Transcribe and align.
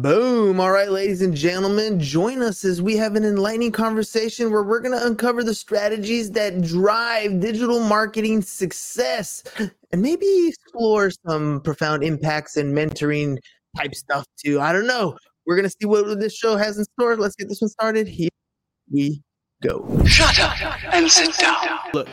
Boom. 0.00 0.60
All 0.60 0.70
right, 0.70 0.90
ladies 0.90 1.20
and 1.20 1.34
gentlemen, 1.34 2.00
join 2.00 2.40
us 2.40 2.64
as 2.64 2.80
we 2.80 2.96
have 2.96 3.16
an 3.16 3.24
enlightening 3.24 3.70
conversation 3.70 4.50
where 4.50 4.62
we're 4.62 4.80
going 4.80 4.98
to 4.98 5.06
uncover 5.06 5.44
the 5.44 5.54
strategies 5.54 6.30
that 6.30 6.62
drive 6.62 7.38
digital 7.40 7.80
marketing 7.80 8.40
success 8.40 9.42
and 9.58 10.00
maybe 10.00 10.48
explore 10.48 11.10
some 11.26 11.60
profound 11.60 12.02
impacts 12.02 12.56
and 12.56 12.74
mentoring 12.74 13.36
type 13.76 13.94
stuff 13.94 14.24
too. 14.42 14.58
I 14.58 14.72
don't 14.72 14.86
know. 14.86 15.18
We're 15.44 15.56
going 15.56 15.68
to 15.68 15.76
see 15.78 15.86
what 15.86 16.18
this 16.18 16.34
show 16.34 16.56
has 16.56 16.78
in 16.78 16.84
store. 16.84 17.18
Let's 17.18 17.36
get 17.36 17.50
this 17.50 17.60
one 17.60 17.68
started. 17.68 18.08
Here 18.08 18.30
we 18.90 19.20
go. 19.62 20.02
Shut 20.06 20.40
up 20.40 20.94
and 20.94 21.10
sit 21.10 21.36
down. 21.36 21.78
Look, 21.92 22.08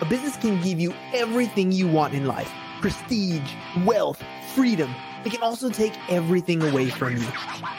a 0.00 0.04
business 0.04 0.36
can 0.36 0.62
give 0.62 0.78
you 0.78 0.94
everything 1.12 1.72
you 1.72 1.88
want 1.88 2.14
in 2.14 2.26
life 2.26 2.52
prestige, 2.80 3.50
wealth, 3.84 4.22
freedom 4.54 4.94
it 5.24 5.30
can 5.32 5.42
also 5.42 5.70
take 5.70 5.94
everything 6.10 6.62
away 6.62 6.90
from 6.90 7.16
you. 7.16 7.26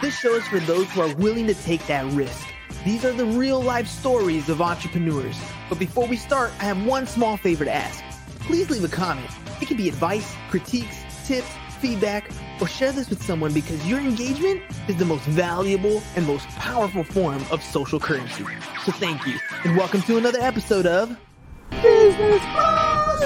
This 0.02 0.18
show 0.18 0.34
is 0.36 0.48
for 0.48 0.60
those 0.62 0.90
who 0.92 1.02
are 1.02 1.16
willing 1.16 1.48
to 1.48 1.54
take 1.54 1.86
that 1.88 2.06
risk. 2.14 2.48
These 2.84 3.06
are 3.06 3.14
the 3.14 3.26
real 3.26 3.62
life 3.62 3.88
stories 3.88 4.50
of 4.50 4.62
entrepreneurs. 4.62 5.40
But 5.70 5.80
before 5.80 6.08
we 6.08 6.18
start, 6.18 6.52
I 6.60 6.64
have 6.66 6.86
one 6.86 7.08
small 7.08 7.38
favor 7.38 7.66
to 7.66 7.74
ask. 7.74 8.04
Please 8.42 8.70
leave 8.70 8.84
a 8.84 8.88
comment. 8.88 9.30
It 9.62 9.68
can 9.68 9.78
be 9.78 9.88
advice, 9.90 10.36
critiques, 10.50 11.04
tips, 11.26 11.50
feedback, 11.80 12.30
or 12.62 12.68
share 12.68 12.92
this 12.92 13.10
with 13.10 13.22
someone 13.24 13.54
because 13.54 13.86
your 13.88 14.00
engagement 14.00 14.62
is 14.88 14.96
the 14.98 15.06
most 15.06 15.24
valuable 15.26 16.02
and 16.16 16.26
most 16.26 16.48
powerful 16.50 17.04
form 17.04 17.44
of 17.52 17.62
social 17.64 18.00
currency. 18.00 18.46
So 18.86 18.92
thank 18.94 19.26
you, 19.28 19.38
and 19.64 19.76
welcome 19.76 20.02
to 20.04 20.18
another 20.18 20.40
episode 20.40 20.86
of 20.86 21.18
Business 21.82 22.42
Bros. 22.54 23.25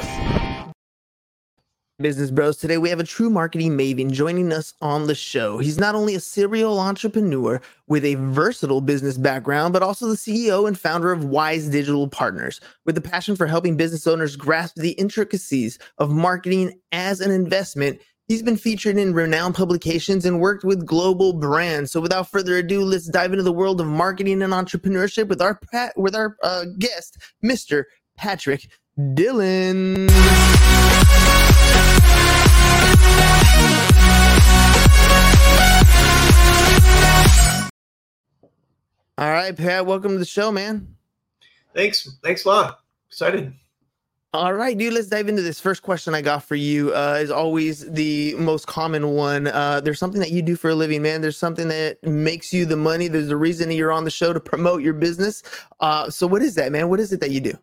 Business 2.01 2.31
Bros. 2.31 2.55
Today 2.55 2.77
we 2.77 2.89
have 2.89 3.01
a 3.01 3.03
true 3.03 3.29
marketing 3.29 3.77
maven 3.77 4.09
joining 4.09 4.53
us 4.53 4.73
on 4.81 5.07
the 5.07 5.15
show. 5.15 5.57
He's 5.57 5.77
not 5.77 5.95
only 5.95 6.15
a 6.15 6.19
serial 6.21 6.79
entrepreneur 6.79 7.61
with 7.87 8.05
a 8.05 8.15
versatile 8.15 8.79
business 8.79 9.17
background, 9.17 9.73
but 9.73 9.83
also 9.83 10.07
the 10.07 10.15
CEO 10.15 10.65
and 10.65 10.79
founder 10.79 11.11
of 11.11 11.25
Wise 11.25 11.67
Digital 11.67 12.07
Partners 12.07 12.61
with 12.85 12.97
a 12.97 13.01
passion 13.01 13.35
for 13.35 13.47
helping 13.47 13.75
business 13.75 14.07
owners 14.07 14.37
grasp 14.37 14.75
the 14.75 14.91
intricacies 14.91 15.77
of 15.97 16.09
marketing 16.09 16.79
as 16.93 17.19
an 17.19 17.31
investment. 17.31 17.99
He's 18.29 18.43
been 18.43 18.57
featured 18.57 18.97
in 18.97 19.13
renowned 19.13 19.55
publications 19.55 20.25
and 20.25 20.39
worked 20.39 20.63
with 20.63 20.85
global 20.85 21.33
brands. 21.33 21.91
So 21.91 21.99
without 21.99 22.31
further 22.31 22.55
ado, 22.57 22.81
let's 22.81 23.09
dive 23.09 23.33
into 23.33 23.43
the 23.43 23.51
world 23.51 23.81
of 23.81 23.87
marketing 23.87 24.41
and 24.41 24.53
entrepreneurship 24.53 25.27
with 25.27 25.41
our 25.41 25.59
pat- 25.71 25.97
with 25.97 26.15
our 26.15 26.37
uh, 26.43 26.63
guest, 26.77 27.17
Mr. 27.43 27.83
Patrick 28.15 28.69
Dillon. 29.15 30.07
All 39.19 39.33
right, 39.33 39.53
Pat, 39.53 39.85
welcome 39.85 40.13
to 40.13 40.17
the 40.17 40.23
show, 40.23 40.49
man. 40.49 40.95
Thanks. 41.75 42.09
Thanks 42.23 42.45
a 42.45 42.47
lot. 42.47 42.79
Excited. 43.09 43.53
All 44.33 44.53
right, 44.53 44.77
dude, 44.77 44.93
let's 44.93 45.07
dive 45.07 45.27
into 45.27 45.41
this. 45.41 45.59
First 45.59 45.83
question 45.83 46.15
I 46.15 46.21
got 46.21 46.41
for 46.41 46.55
you 46.55 46.95
uh, 46.95 47.19
is 47.19 47.29
always 47.29 47.81
the 47.91 48.33
most 48.35 48.67
common 48.67 49.09
one. 49.09 49.47
Uh, 49.47 49.81
there's 49.81 49.99
something 49.99 50.21
that 50.21 50.31
you 50.31 50.41
do 50.41 50.55
for 50.55 50.69
a 50.69 50.75
living, 50.75 51.01
man. 51.01 51.19
There's 51.19 51.35
something 51.35 51.67
that 51.67 52.01
makes 52.01 52.53
you 52.53 52.65
the 52.65 52.77
money. 52.77 53.09
There's 53.09 53.27
a 53.27 53.35
reason 53.35 53.69
you're 53.71 53.91
on 53.91 54.05
the 54.05 54.09
show 54.09 54.31
to 54.31 54.39
promote 54.39 54.83
your 54.83 54.93
business. 54.93 55.43
Uh, 55.81 56.09
so, 56.09 56.25
what 56.25 56.41
is 56.41 56.55
that, 56.55 56.71
man? 56.71 56.87
What 56.87 57.01
is 57.01 57.11
it 57.11 57.19
that 57.19 57.31
you 57.31 57.41
do? 57.41 57.59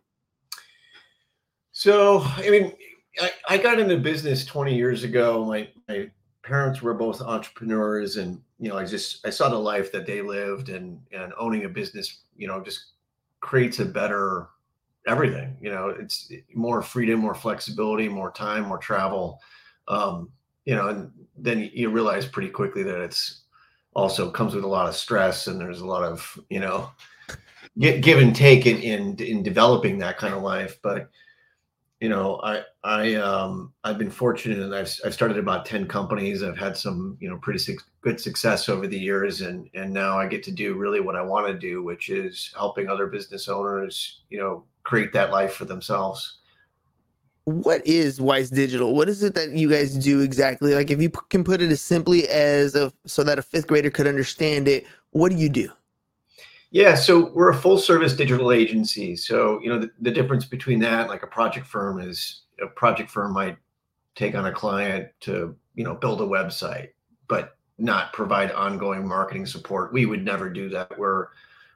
So, 1.71 2.21
I 2.21 2.51
mean, 2.51 2.71
I, 3.19 3.31
I 3.49 3.57
got 3.57 3.79
into 3.79 3.97
business 3.97 4.45
20 4.45 4.75
years 4.75 5.03
ago. 5.03 5.43
My, 5.43 5.67
my 5.89 6.11
parents 6.47 6.81
were 6.81 6.93
both 6.93 7.21
entrepreneurs 7.21 8.15
and 8.15 8.41
you 8.57 8.69
know 8.69 8.77
i 8.77 8.85
just 8.85 9.25
i 9.27 9.29
saw 9.29 9.49
the 9.49 9.57
life 9.57 9.91
that 9.91 10.05
they 10.05 10.21
lived 10.21 10.69
and 10.69 10.97
and 11.11 11.33
owning 11.37 11.65
a 11.65 11.69
business 11.69 12.21
you 12.37 12.47
know 12.47 12.61
just 12.61 12.93
creates 13.41 13.79
a 13.79 13.85
better 13.85 14.47
everything 15.07 15.57
you 15.59 15.69
know 15.69 15.89
it's 15.89 16.31
more 16.55 16.81
freedom 16.81 17.19
more 17.19 17.35
flexibility 17.35 18.07
more 18.07 18.31
time 18.31 18.63
more 18.63 18.77
travel 18.77 19.41
um 19.89 20.29
you 20.63 20.73
know 20.73 20.87
and 20.87 21.11
then 21.37 21.69
you 21.73 21.89
realize 21.89 22.25
pretty 22.25 22.49
quickly 22.49 22.81
that 22.81 23.01
it's 23.01 23.43
also 23.93 24.31
comes 24.31 24.55
with 24.55 24.63
a 24.63 24.67
lot 24.67 24.87
of 24.87 24.95
stress 24.95 25.47
and 25.47 25.59
there's 25.59 25.81
a 25.81 25.85
lot 25.85 26.03
of 26.03 26.39
you 26.49 26.61
know 26.61 26.89
give 27.77 28.19
and 28.19 28.33
take 28.33 28.65
in 28.65 28.77
in, 28.77 29.15
in 29.17 29.43
developing 29.43 29.97
that 29.97 30.17
kind 30.17 30.33
of 30.33 30.41
life 30.41 30.77
but 30.81 31.09
you 31.99 32.09
know, 32.09 32.39
I 32.43 32.61
I 32.83 33.15
um 33.15 33.73
I've 33.83 33.97
been 33.97 34.11
fortunate 34.11 34.59
and 34.59 34.73
I've 34.75 34.93
I've 35.03 35.13
started 35.13 35.37
about 35.37 35.65
10 35.65 35.87
companies. 35.87 36.43
I've 36.43 36.57
had 36.57 36.77
some, 36.77 37.17
you 37.19 37.29
know, 37.29 37.37
pretty 37.37 37.59
su- 37.59 37.77
good 38.01 38.19
success 38.19 38.69
over 38.69 38.87
the 38.87 38.99
years 38.99 39.41
and 39.41 39.69
and 39.73 39.93
now 39.93 40.19
I 40.19 40.27
get 40.27 40.43
to 40.43 40.51
do 40.51 40.75
really 40.75 40.99
what 40.99 41.15
I 41.15 41.21
want 41.21 41.47
to 41.47 41.57
do, 41.57 41.81
which 41.81 42.09
is 42.09 42.53
helping 42.55 42.87
other 42.87 43.07
business 43.07 43.47
owners, 43.47 44.21
you 44.29 44.37
know, 44.37 44.63
create 44.83 45.11
that 45.13 45.31
life 45.31 45.53
for 45.53 45.65
themselves. 45.65 46.37
What 47.45 47.85
is 47.87 48.19
Wise 48.21 48.49
Digital? 48.49 48.93
What 48.93 49.09
is 49.09 49.23
it 49.23 49.33
that 49.35 49.51
you 49.51 49.69
guys 49.69 49.95
do 49.95 50.19
exactly? 50.19 50.75
Like 50.75 50.91
if 50.91 51.01
you 51.01 51.09
p- 51.09 51.19
can 51.29 51.43
put 51.43 51.61
it 51.61 51.71
as 51.71 51.81
simply 51.81 52.27
as 52.27 52.75
a 52.75 52.91
so 53.05 53.23
that 53.23 53.39
a 53.39 53.41
5th 53.41 53.67
grader 53.67 53.89
could 53.89 54.05
understand 54.05 54.67
it, 54.67 54.85
what 55.11 55.29
do 55.29 55.37
you 55.37 55.49
do? 55.49 55.71
Yeah, 56.71 56.95
so 56.95 57.31
we're 57.33 57.49
a 57.49 57.55
full 57.55 57.77
service 57.77 58.13
digital 58.13 58.51
agency. 58.51 59.15
So, 59.15 59.59
you 59.61 59.69
know, 59.69 59.79
the, 59.79 59.89
the 60.01 60.11
difference 60.11 60.45
between 60.45 60.79
that, 60.79 61.07
like 61.07 61.23
a 61.23 61.27
project 61.27 61.65
firm, 61.65 61.99
is 62.01 62.41
a 62.61 62.67
project 62.67 63.09
firm 63.09 63.33
might 63.33 63.57
take 64.15 64.35
on 64.35 64.47
a 64.47 64.51
client 64.51 65.07
to, 65.21 65.55
you 65.75 65.83
know, 65.83 65.95
build 65.95 66.19
a 66.21 66.25
website, 66.25 66.89
but 67.29 67.57
not 67.77 68.11
provide 68.11 68.51
ongoing 68.51 69.07
marketing 69.07 69.45
support. 69.45 69.93
We 69.93 70.05
would 70.05 70.25
never 70.25 70.49
do 70.49 70.69
that. 70.69 70.97
We're 70.97 71.27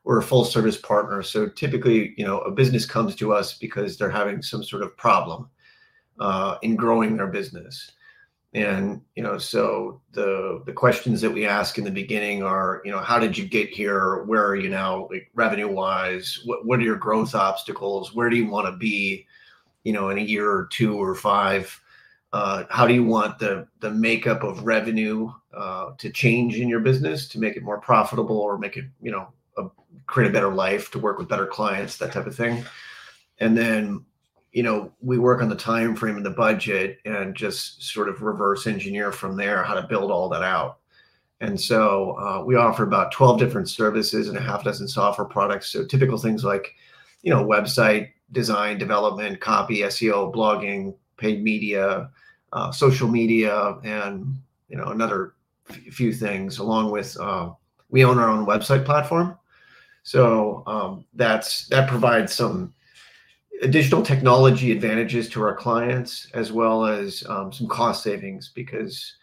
we're 0.04 0.20
a 0.20 0.24
full 0.24 0.44
service 0.44 0.78
partner. 0.78 1.22
So 1.22 1.48
typically, 1.48 2.16
you 2.18 2.26
know, 2.26 2.40
a 2.40 2.52
business 2.52 2.88
comes 2.88 3.16
to 3.18 3.34
us 3.34 3.58
because 3.60 3.98
they're 3.98 4.10
having 4.10 4.42
some 4.42 4.64
sort 4.64 4.82
of 4.82 4.98
problem 4.98 5.48
uh, 6.20 6.58
in 6.64 6.76
growing 6.76 7.16
their 7.16 7.28
business 7.28 7.92
and 8.54 9.02
you 9.16 9.24
know 9.24 9.38
so 9.38 10.02
the 10.12 10.62
the 10.66 10.74
questions 10.74 11.22
that 11.22 11.32
we 11.32 11.46
ask 11.46 11.78
in 11.78 11.86
the 11.86 11.92
beginning 11.92 12.44
are 12.44 12.82
you 12.84 12.92
know 12.92 13.00
how 13.00 13.18
did 13.18 13.38
you 13.38 13.46
get 13.46 13.70
here? 13.70 14.24
Where 14.24 14.46
are 14.46 14.56
you 14.56 14.70
now 14.70 15.08
like 15.10 15.32
revenue 15.34 15.70
wise 15.70 16.42
what, 16.46 16.66
what 16.66 16.80
are 16.80 16.84
your 16.84 16.98
growth 16.98 17.34
obstacles? 17.34 18.14
Where 18.14 18.30
do 18.30 18.36
you 18.36 18.50
want 18.50 18.68
to 18.68 18.78
be 18.78 19.26
you 19.84 19.94
know 19.94 20.10
in 20.10 20.18
a 20.18 20.22
year 20.22 20.50
or 20.50 20.68
two 20.72 21.02
or 21.02 21.16
five? 21.16 21.80
Uh, 22.34 22.64
how 22.70 22.88
do 22.88 22.94
you 22.94 23.06
want 23.06 23.40
the 23.40 23.68
the 23.80 23.92
makeup 23.92 24.44
of 24.44 24.64
revenue 24.64 25.32
uh, 25.54 25.92
to 25.98 26.10
change 26.10 26.58
in 26.58 26.68
your 26.68 26.80
business 26.82 27.28
to 27.30 27.40
make 27.40 27.56
it 27.56 27.64
more 27.64 27.80
profitable 27.80 28.38
or 28.38 28.58
make 28.58 28.76
it 28.76 28.86
you 29.02 29.12
know 29.12 29.30
a, 29.58 29.68
create 30.08 30.30
a 30.30 30.34
better 30.34 30.54
life 30.54 30.92
to 30.92 31.00
work 31.00 31.18
with 31.18 31.30
better 31.30 31.48
clients 31.48 31.98
that 31.98 32.12
type 32.12 32.28
of 32.28 32.36
thing? 32.36 32.66
And 33.40 33.58
then 33.58 34.06
you 34.52 34.64
know 34.64 34.92
we 35.02 35.18
work 35.18 35.42
on 35.42 35.50
the 35.50 35.56
time 35.56 35.96
frame 35.96 36.18
and 36.18 36.26
the 36.26 36.32
budget 36.32 37.00
and 37.06 37.36
just 37.36 37.84
sort 37.84 38.10
of 38.10 38.22
reverse 38.22 38.68
engineer 38.68 39.12
from 39.12 39.38
there 39.38 39.64
how 39.64 39.74
to 39.74 39.88
build 39.88 40.12
all 40.12 40.30
that 40.30 40.44
out. 40.44 40.80
And 41.40 41.60
so 41.60 42.12
uh, 42.20 42.44
we 42.46 42.56
offer 42.56 42.84
about 42.84 43.12
12 43.12 43.40
different 43.40 43.68
services 43.68 44.28
and 44.28 44.38
a 44.38 44.42
half 44.42 44.64
dozen 44.64 44.88
software 44.88 45.26
products. 45.26 45.72
So 45.72 45.86
typical 45.86 46.18
things 46.18 46.44
like 46.44 46.76
you 47.22 47.32
know 47.32 47.46
website 47.46 48.10
design 48.32 48.78
development 48.78 49.40
copy 49.40 49.80
seo 49.80 50.34
blogging 50.34 50.96
paid 51.18 51.44
media 51.44 52.10
uh, 52.54 52.72
social 52.72 53.08
media 53.08 53.78
and 53.84 54.42
you 54.70 54.78
know 54.78 54.88
another 54.88 55.34
f- 55.70 55.78
few 55.94 56.14
things 56.14 56.58
along 56.58 56.92
with 56.92 57.18
uh, 57.20 57.50
we 57.90 58.04
own 58.04 58.18
our 58.18 58.30
own 58.30 58.46
website 58.46 58.86
platform. 58.86 59.38
So 60.04 60.64
um, 60.66 61.06
that's 61.14 61.68
that 61.68 61.88
provides 61.88 62.34
some 62.34 62.74
additional 63.62 64.02
technology 64.02 64.72
advantages 64.72 65.30
to 65.30 65.42
our 65.42 65.56
clients 65.56 66.28
as 66.34 66.52
well 66.52 66.86
as 66.86 67.24
um, 67.30 67.52
some 67.54 67.68
cost 67.68 68.04
savings 68.04 68.52
because 68.54 69.16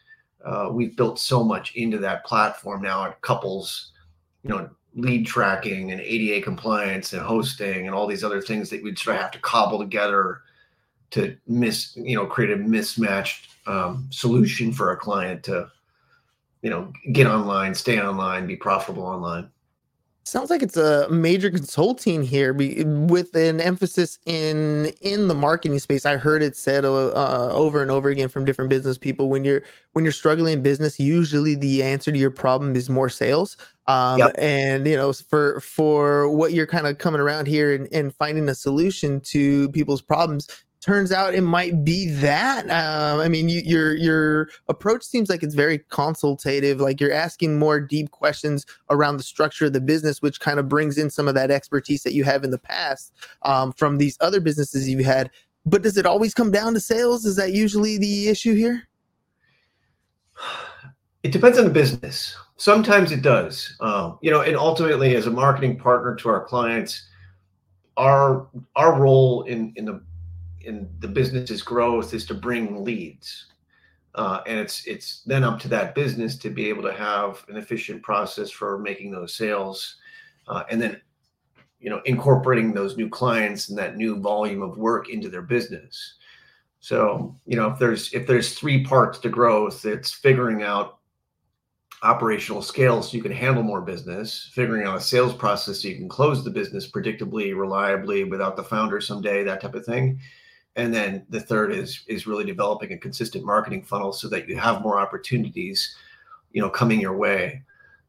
uh, 0.45 0.69
we've 0.71 0.97
built 0.97 1.19
so 1.19 1.43
much 1.43 1.75
into 1.75 1.99
that 1.99 2.25
platform 2.25 2.81
now. 2.81 3.05
It 3.05 3.21
couples 3.21 3.93
you 4.45 4.51
know 4.51 4.71
lead 4.95 5.27
tracking 5.27 5.93
and 5.93 6.01
ada 6.01 6.41
compliance 6.43 7.13
and 7.13 7.23
hosting 7.23 7.87
and 7.87 7.95
all 7.95 8.07
these 8.07 8.25
other 8.25 8.41
things 8.41 8.71
that 8.71 8.83
we'd 8.83 8.99
sort 8.99 9.17
of 9.17 9.23
have 9.23 9.31
to 9.31 9.39
cobble 9.41 9.79
together 9.79 10.41
to 11.11 11.37
miss 11.47 11.97
you 11.97 12.17
know 12.17 12.27
create 12.27 12.51
a 12.53 12.57
mismatched 12.57 13.49
um, 13.67 14.07
solution 14.11 14.73
for 14.73 14.93
a 14.93 14.97
client 14.97 15.43
to 15.43 15.69
you 16.63 16.71
know 16.71 16.93
get 17.13 17.27
online 17.27 17.75
stay 17.75 18.01
online 18.01 18.47
be 18.47 18.57
profitable 18.57 19.05
online 19.05 19.49
Sounds 20.25 20.51
like 20.51 20.63
it's 20.63 20.77
a 20.77 21.09
major 21.09 21.51
consulting 21.51 22.23
here 22.23 22.53
be, 22.53 22.85
with 22.85 23.35
an 23.35 23.63
emphasis 23.63 24.19
in 24.27 24.93
in 25.01 25.27
the 25.27 25.35
marketing 25.35 25.79
space. 25.79 26.05
I 26.05 26.19
heard 26.19 26.43
it 26.43 26.55
said 26.55 26.85
uh, 26.85 27.09
uh, 27.09 27.51
over 27.53 27.81
and 27.81 27.91
over 27.91 28.11
again 28.11 28.29
from 28.29 28.45
different 28.45 28.69
business 28.69 28.99
people 28.99 29.31
when 29.31 29.43
you're 29.43 29.63
when 29.93 30.05
you're 30.05 30.13
struggling 30.13 30.53
in 30.53 30.63
business, 30.63 31.01
usually 31.01 31.55
the 31.55 31.83
answer 31.83 32.13
to 32.13 32.19
your 32.19 32.31
problem 32.31 32.77
is 32.77 32.91
more 32.91 33.09
sales. 33.09 33.57
Um, 33.87 34.19
yep. 34.19 34.35
And 34.37 34.87
you 34.87 34.97
know, 34.97 35.15
for 35.15 35.61
for 35.61 36.29
what 36.29 36.53
you're 36.53 36.67
kind 36.67 36.87
of 36.87 36.99
coming 36.99 37.23
around 37.23 37.49
here 37.49 37.75
and, 37.75 37.89
and 37.91 38.15
finding 38.15 38.51
a 38.51 38.55
solution 38.55 39.21
to 39.23 39.71
people's 39.71 40.03
problems, 40.03 40.47
turns 40.81 41.13
out 41.13 41.35
it 41.35 41.43
might 41.43 41.85
be 41.85 42.09
that. 42.11 42.65
Um, 42.71 43.21
I 43.21 43.29
mean, 43.29 43.49
you, 43.49 43.61
your 43.65 43.97
your 43.97 44.49
approach 44.69 45.03
seems 45.03 45.29
like 45.29 45.43
it's 45.43 45.55
very 45.55 45.79
consultative. 45.91 46.81
Like 46.81 47.01
you're 47.01 47.13
asking 47.13 47.59
more 47.59 47.81
deep 47.81 48.11
questions 48.11 48.65
around 48.91 49.17
the 49.17 49.23
structure 49.23 49.67
of 49.67 49.73
the 49.73 49.81
business, 49.81 50.23
which 50.23 50.41
kind 50.41 50.59
of 50.59 50.69
brings 50.69 50.99
in 50.99 51.11
some 51.11 51.29
of 51.29 51.35
that 51.35 51.51
expertise 51.51 52.03
that 52.03 52.15
you 52.15 52.25
have 52.25 52.45
in 52.45 52.51
the 52.51 52.59
past 52.59 53.13
um, 53.43 53.73
from 53.73 53.99
these 53.99 54.17
other 54.21 54.41
businesses 54.41 54.89
you've 54.89 55.05
had. 55.05 55.31
But 55.67 55.83
does 55.83 55.97
it 55.97 56.07
always 56.07 56.35
come 56.35 56.51
down 56.51 56.75
to 56.75 56.81
sales? 56.81 57.25
Is 57.25 57.37
that 57.37 57.53
usually 57.53 57.99
the 57.99 58.29
issue 58.29 58.55
here? 58.55 58.89
It 61.25 61.33
depends 61.33 61.59
on 61.59 61.65
the 61.65 61.71
business. 61.71 62.37
Sometimes 62.59 63.11
it 63.11 63.23
does. 63.23 63.77
Um, 63.81 64.21
you 64.23 64.31
know, 64.31 64.41
and 64.41 64.57
ultimately, 64.57 65.17
as 65.17 65.27
a 65.27 65.33
marketing 65.33 65.77
partner 65.77 66.15
to 66.15 66.29
our 66.29 66.45
clients, 66.45 67.09
our 67.97 68.47
our 68.77 68.99
role 68.99 69.43
in 69.43 69.73
in 69.75 69.85
the 69.85 70.01
in 70.61 70.89
the 71.01 71.09
business's 71.09 71.63
growth 71.63 72.15
is 72.15 72.25
to 72.27 72.35
bring 72.35 72.85
leads. 72.85 73.47
Uh, 74.15 74.41
and 74.47 74.59
it's 74.59 74.87
it's 74.87 75.23
then 75.27 75.45
up 75.45 75.61
to 75.61 75.69
that 75.69 75.95
business 75.95 76.37
to 76.37 76.51
be 76.51 76.69
able 76.69 76.83
to 76.83 76.93
have 76.93 77.45
an 77.49 77.57
efficient 77.57 78.03
process 78.03 78.51
for 78.51 78.79
making 78.79 79.11
those 79.11 79.35
sales, 79.35 79.97
uh, 80.49 80.65
and 80.71 80.81
then 80.81 81.01
you 81.79 81.89
know 81.91 82.01
incorporating 82.05 82.73
those 82.73 82.97
new 82.97 83.09
clients 83.09 83.69
and 83.69 83.79
that 83.79 83.97
new 83.97 84.19
volume 84.19 84.63
of 84.63 84.79
work 84.79 85.09
into 85.09 85.29
their 85.29 85.43
business. 85.43 86.15
So 86.81 87.37
you 87.47 87.57
know 87.57 87.69
if 87.69 87.79
there's 87.79 88.13
if 88.13 88.27
there's 88.27 88.55
three 88.55 88.83
parts 88.83 89.19
to 89.21 89.29
growth, 89.29 89.85
it's 89.85 90.11
figuring 90.11 90.63
out 90.63 90.99
operational 92.03 92.63
scale 92.63 93.03
so 93.03 93.17
you 93.17 93.23
can 93.23 93.33
handle 93.33 93.63
more 93.63 93.83
business, 93.83 94.51
figuring 94.53 94.87
out 94.87 94.97
a 94.97 95.01
sales 95.01 95.35
process 95.35 95.83
so 95.83 95.89
you 95.89 95.97
can 95.97 96.09
close 96.09 96.43
the 96.43 96.51
business 96.51 96.91
predictably, 96.91 97.57
reliably, 97.57 98.25
without 98.25 98.57
the 98.57 98.65
founder 98.65 99.01
someday, 99.01 99.45
that 99.45 99.61
type 99.61 99.75
of 99.75 99.85
thing 99.85 100.19
and 100.79 100.95
then 100.95 101.27
the 101.29 101.41
third 101.41 101.73
is 101.73 102.05
is 102.07 102.27
really 102.27 102.45
developing 102.45 102.93
a 102.93 102.97
consistent 102.97 103.45
marketing 103.45 103.83
funnel 103.83 104.13
so 104.13 104.29
that 104.29 104.49
you 104.49 104.57
have 104.57 104.81
more 104.81 104.99
opportunities 104.99 105.97
you 106.53 106.63
know 106.63 106.71
coming 106.71 107.01
your 107.01 107.17
way. 107.17 107.63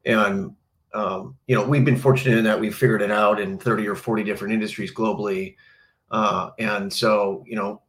And 0.05 0.55
um, 0.93 1.35
you 1.47 1.55
know 1.55 1.67
we've 1.67 1.83
been 1.83 1.97
fortunate 1.97 2.37
in 2.37 2.45
that 2.45 2.59
we've 2.59 2.75
figured 2.75 3.01
it 3.01 3.11
out 3.11 3.39
in 3.39 3.57
30 3.57 3.87
or 3.87 3.95
40 3.95 4.23
different 4.23 4.53
industries 4.53 4.93
globally. 4.93 5.55
Uh, 6.11 6.51
and 6.59 6.91
so 6.91 7.43
you 7.47 7.55
know 7.55 7.81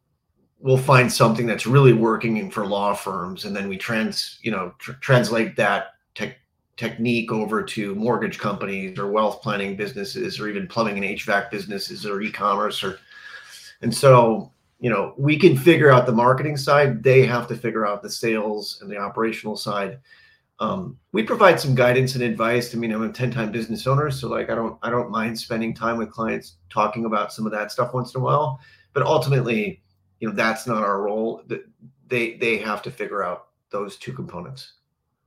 we'll 0.59 0.77
find 0.77 1.11
something 1.11 1.47
that's 1.47 1.65
really 1.65 1.93
working 1.93 2.51
for 2.51 2.65
law 2.65 2.93
firms 2.93 3.45
and 3.45 3.55
then 3.55 3.69
we 3.69 3.77
trans 3.77 4.39
you 4.41 4.51
know 4.51 4.73
tr- 4.79 4.93
translate 4.93 5.55
that 5.55 5.93
tech 6.15 6.37
technique 6.77 7.31
over 7.31 7.61
to 7.61 7.93
mortgage 7.95 8.39
companies 8.39 8.97
or 8.97 9.11
wealth 9.11 9.41
planning 9.41 9.75
businesses 9.75 10.39
or 10.39 10.47
even 10.47 10.67
plumbing 10.67 11.03
and 11.03 11.17
hvac 11.19 11.51
businesses 11.51 12.05
or 12.05 12.21
e-commerce 12.21 12.83
or 12.83 12.99
and 13.81 13.93
so 13.93 14.51
you 14.81 14.89
know, 14.89 15.13
we 15.15 15.37
can 15.37 15.55
figure 15.55 15.91
out 15.91 16.07
the 16.07 16.11
marketing 16.11 16.57
side. 16.57 17.03
They 17.03 17.23
have 17.27 17.47
to 17.47 17.55
figure 17.55 17.85
out 17.85 18.01
the 18.01 18.09
sales 18.09 18.79
and 18.81 18.89
the 18.89 18.97
operational 18.97 19.55
side. 19.55 19.99
Um, 20.59 20.97
we 21.11 21.21
provide 21.21 21.59
some 21.59 21.75
guidance 21.75 22.15
and 22.15 22.23
advice. 22.23 22.73
I 22.73 22.79
mean, 22.79 22.91
I'm 22.91 23.03
a 23.03 23.13
10 23.13 23.31
time 23.31 23.51
business 23.51 23.85
owner, 23.85 24.09
so 24.09 24.27
like 24.27 24.49
I 24.49 24.55
don't 24.55 24.77
I 24.81 24.89
don't 24.89 25.11
mind 25.11 25.39
spending 25.39 25.73
time 25.73 25.97
with 25.97 26.11
clients 26.11 26.57
talking 26.69 27.05
about 27.05 27.31
some 27.31 27.45
of 27.45 27.51
that 27.51 27.71
stuff 27.71 27.93
once 27.93 28.13
in 28.15 28.21
a 28.21 28.23
while. 28.23 28.59
But 28.93 29.03
ultimately, 29.03 29.81
you 30.19 30.27
know, 30.27 30.33
that's 30.33 30.65
not 30.65 30.83
our 30.83 31.01
role. 31.01 31.43
They 32.07 32.37
they 32.37 32.57
have 32.57 32.81
to 32.83 32.91
figure 32.91 33.23
out 33.23 33.47
those 33.69 33.97
two 33.97 34.13
components. 34.13 34.73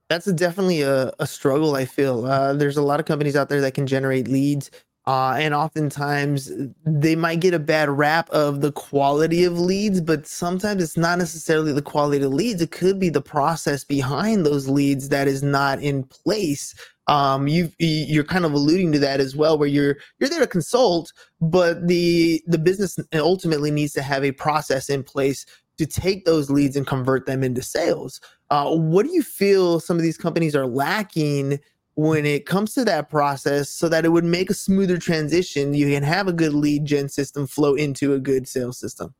That's 0.08 0.30
definitely 0.32 0.82
a, 0.82 1.12
a 1.18 1.26
struggle. 1.26 1.76
I 1.76 1.84
feel 1.84 2.26
uh, 2.26 2.54
there's 2.54 2.76
a 2.76 2.82
lot 2.82 3.00
of 3.00 3.06
companies 3.06 3.36
out 3.36 3.48
there 3.48 3.60
that 3.60 3.74
can 3.74 3.86
generate 3.86 4.28
leads 4.28 4.70
uh, 5.06 5.36
and 5.38 5.52
oftentimes 5.52 6.50
they 6.86 7.14
might 7.14 7.40
get 7.40 7.52
a 7.52 7.58
bad 7.58 7.90
rap 7.90 8.28
of 8.30 8.62
the 8.62 8.72
quality 8.72 9.44
of 9.44 9.58
leads, 9.58 10.00
but 10.00 10.26
sometimes 10.26 10.82
it's 10.82 10.96
not 10.96 11.18
necessarily 11.18 11.72
the 11.72 11.82
quality 11.82 12.24
of 12.24 12.32
leads. 12.32 12.62
It 12.62 12.70
could 12.70 12.98
be 12.98 13.10
the 13.10 13.20
process 13.20 13.84
behind 13.84 14.46
those 14.46 14.66
leads 14.66 15.10
that 15.10 15.28
is 15.28 15.42
not 15.42 15.82
in 15.82 16.04
place. 16.04 16.74
Um, 17.06 17.46
you 17.48 17.70
you're 17.78 18.24
kind 18.24 18.46
of 18.46 18.54
alluding 18.54 18.92
to 18.92 18.98
that 19.00 19.20
as 19.20 19.36
well, 19.36 19.58
where 19.58 19.68
you're 19.68 19.96
you're 20.18 20.30
there 20.30 20.40
to 20.40 20.46
consult, 20.46 21.12
but 21.38 21.86
the 21.86 22.42
the 22.46 22.58
business 22.58 22.98
ultimately 23.12 23.70
needs 23.70 23.92
to 23.92 24.02
have 24.02 24.24
a 24.24 24.32
process 24.32 24.88
in 24.88 25.02
place 25.02 25.44
to 25.76 25.84
take 25.84 26.24
those 26.24 26.50
leads 26.50 26.76
and 26.76 26.86
convert 26.86 27.26
them 27.26 27.42
into 27.42 27.60
sales. 27.60 28.20
Uh, 28.48 28.74
what 28.74 29.04
do 29.04 29.12
you 29.12 29.22
feel 29.22 29.80
some 29.80 29.96
of 29.96 30.02
these 30.02 30.16
companies 30.16 30.56
are 30.56 30.66
lacking? 30.66 31.58
When 31.96 32.26
it 32.26 32.46
comes 32.46 32.74
to 32.74 32.84
that 32.84 33.08
process 33.08 33.70
so 33.70 33.88
that 33.88 34.04
it 34.04 34.08
would 34.08 34.24
make 34.24 34.50
a 34.50 34.54
smoother 34.54 34.98
transition 34.98 35.74
you 35.74 35.88
can 35.92 36.02
have 36.02 36.26
a 36.26 36.32
good 36.32 36.52
lead 36.52 36.84
gen 36.84 37.08
system 37.08 37.46
flow 37.46 37.74
into 37.74 38.14
a 38.14 38.18
good 38.18 38.48
sales 38.48 38.78
system. 38.78 39.14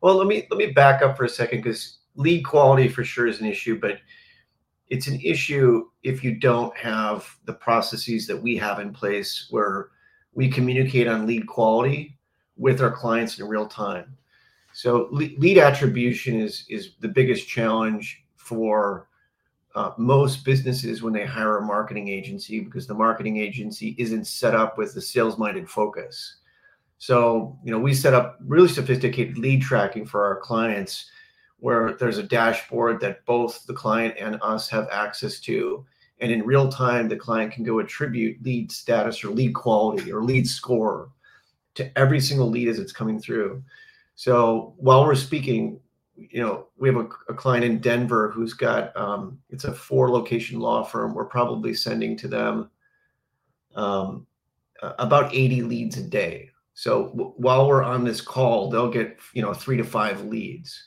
Well 0.00 0.16
let 0.16 0.26
me 0.26 0.46
let 0.50 0.58
me 0.58 0.72
back 0.72 1.02
up 1.02 1.16
for 1.16 1.24
a 1.24 1.28
second 1.28 1.62
because 1.62 1.98
lead 2.14 2.42
quality 2.42 2.88
for 2.88 3.04
sure 3.04 3.26
is 3.26 3.40
an 3.40 3.46
issue 3.46 3.78
but 3.78 3.98
it's 4.88 5.08
an 5.08 5.20
issue 5.20 5.84
if 6.02 6.22
you 6.22 6.36
don't 6.36 6.76
have 6.76 7.28
the 7.44 7.52
processes 7.52 8.26
that 8.26 8.40
we 8.40 8.56
have 8.56 8.78
in 8.78 8.92
place 8.92 9.48
where 9.50 9.88
we 10.34 10.48
communicate 10.48 11.08
on 11.08 11.26
lead 11.26 11.46
quality 11.46 12.18
with 12.56 12.80
our 12.80 12.90
clients 12.90 13.38
in 13.38 13.46
real 13.46 13.66
time. 13.66 14.16
So 14.72 15.08
lead 15.10 15.58
attribution 15.58 16.40
is 16.40 16.66
is 16.68 16.92
the 17.00 17.08
biggest 17.08 17.48
challenge 17.48 18.24
for 18.36 19.08
uh, 19.76 19.92
most 19.98 20.42
businesses 20.42 21.02
when 21.02 21.12
they 21.12 21.26
hire 21.26 21.58
a 21.58 21.62
marketing 21.62 22.08
agency 22.08 22.60
because 22.60 22.86
the 22.86 22.94
marketing 22.94 23.36
agency 23.36 23.94
isn't 23.98 24.26
set 24.26 24.54
up 24.54 24.78
with 24.78 24.96
a 24.96 25.00
sales 25.02 25.36
minded 25.36 25.68
focus. 25.68 26.38
So, 26.96 27.58
you 27.62 27.70
know, 27.70 27.78
we 27.78 27.92
set 27.92 28.14
up 28.14 28.38
really 28.40 28.68
sophisticated 28.68 29.36
lead 29.36 29.60
tracking 29.60 30.06
for 30.06 30.24
our 30.24 30.40
clients 30.40 31.10
where 31.58 31.92
there's 31.92 32.16
a 32.16 32.22
dashboard 32.22 33.00
that 33.00 33.24
both 33.26 33.66
the 33.66 33.74
client 33.74 34.14
and 34.18 34.38
us 34.40 34.66
have 34.70 34.88
access 34.90 35.40
to. 35.40 35.84
And 36.20 36.32
in 36.32 36.46
real 36.46 36.70
time, 36.70 37.06
the 37.06 37.16
client 37.16 37.52
can 37.52 37.62
go 37.62 37.78
attribute 37.78 38.42
lead 38.42 38.72
status 38.72 39.22
or 39.22 39.28
lead 39.28 39.54
quality 39.54 40.10
or 40.10 40.24
lead 40.24 40.48
score 40.48 41.10
to 41.74 41.98
every 41.98 42.20
single 42.20 42.48
lead 42.48 42.68
as 42.68 42.78
it's 42.78 42.92
coming 42.92 43.20
through. 43.20 43.62
So 44.14 44.74
while 44.78 45.04
we're 45.04 45.16
speaking, 45.16 45.78
you 46.16 46.40
know, 46.40 46.66
we 46.78 46.88
have 46.88 46.96
a, 46.96 47.08
a 47.28 47.34
client 47.34 47.64
in 47.64 47.78
Denver 47.78 48.30
who's 48.30 48.54
got 48.54 48.96
um, 48.96 49.38
it's 49.50 49.64
a 49.64 49.72
four 49.72 50.10
location 50.10 50.60
law 50.60 50.82
firm. 50.82 51.14
We're 51.14 51.24
probably 51.24 51.74
sending 51.74 52.16
to 52.18 52.28
them 52.28 52.70
um, 53.74 54.26
about 54.82 55.34
80 55.34 55.62
leads 55.62 55.96
a 55.98 56.02
day. 56.02 56.50
So 56.74 57.08
w- 57.08 57.32
while 57.36 57.68
we're 57.68 57.82
on 57.82 58.04
this 58.04 58.20
call, 58.20 58.70
they'll 58.70 58.90
get 58.90 59.18
you 59.32 59.42
know 59.42 59.54
three 59.54 59.76
to 59.76 59.84
five 59.84 60.24
leads, 60.24 60.84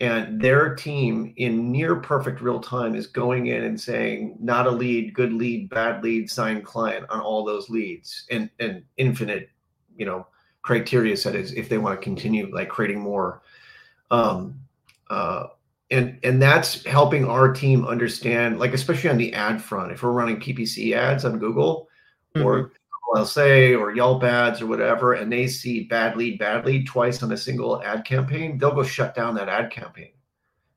and 0.00 0.40
their 0.40 0.74
team 0.74 1.34
in 1.36 1.72
near 1.72 1.96
perfect 1.96 2.40
real 2.40 2.60
time 2.60 2.94
is 2.94 3.06
going 3.06 3.46
in 3.46 3.64
and 3.64 3.80
saying 3.80 4.36
not 4.40 4.66
a 4.66 4.70
lead, 4.70 5.12
good 5.14 5.32
lead, 5.32 5.70
bad 5.70 6.02
lead, 6.04 6.30
signed 6.30 6.64
client 6.64 7.06
on 7.10 7.20
all 7.20 7.44
those 7.44 7.68
leads, 7.68 8.26
and 8.30 8.48
and 8.60 8.84
infinite, 8.96 9.50
you 9.96 10.06
know, 10.06 10.26
criteria 10.62 11.16
set 11.16 11.34
is 11.34 11.52
if 11.52 11.68
they 11.68 11.78
want 11.78 12.00
to 12.00 12.04
continue 12.04 12.52
like 12.54 12.68
creating 12.68 13.00
more. 13.00 13.42
Um, 14.10 14.60
uh, 15.10 15.46
and 15.90 16.18
and 16.22 16.40
that's 16.40 16.84
helping 16.84 17.24
our 17.24 17.52
team 17.52 17.84
understand, 17.86 18.58
like 18.58 18.72
especially 18.72 19.10
on 19.10 19.18
the 19.18 19.32
ad 19.34 19.62
front, 19.62 19.92
if 19.92 20.02
we're 20.02 20.12
running 20.12 20.40
PPC 20.40 20.94
ads 20.94 21.24
on 21.24 21.38
Google 21.38 21.88
mm-hmm. 22.34 22.46
or 22.46 22.72
I'll 23.14 23.26
say 23.26 23.74
or 23.74 23.94
Yelp 23.94 24.24
ads 24.24 24.60
or 24.60 24.66
whatever, 24.66 25.14
and 25.14 25.30
they 25.30 25.46
see 25.46 25.84
bad 25.84 26.16
lead, 26.16 26.38
bad 26.38 26.66
lead 26.66 26.86
twice 26.86 27.22
on 27.22 27.32
a 27.32 27.36
single 27.36 27.82
ad 27.82 28.04
campaign, 28.04 28.58
they'll 28.58 28.74
go 28.74 28.82
shut 28.82 29.14
down 29.14 29.34
that 29.36 29.48
ad 29.48 29.70
campaign. 29.70 30.10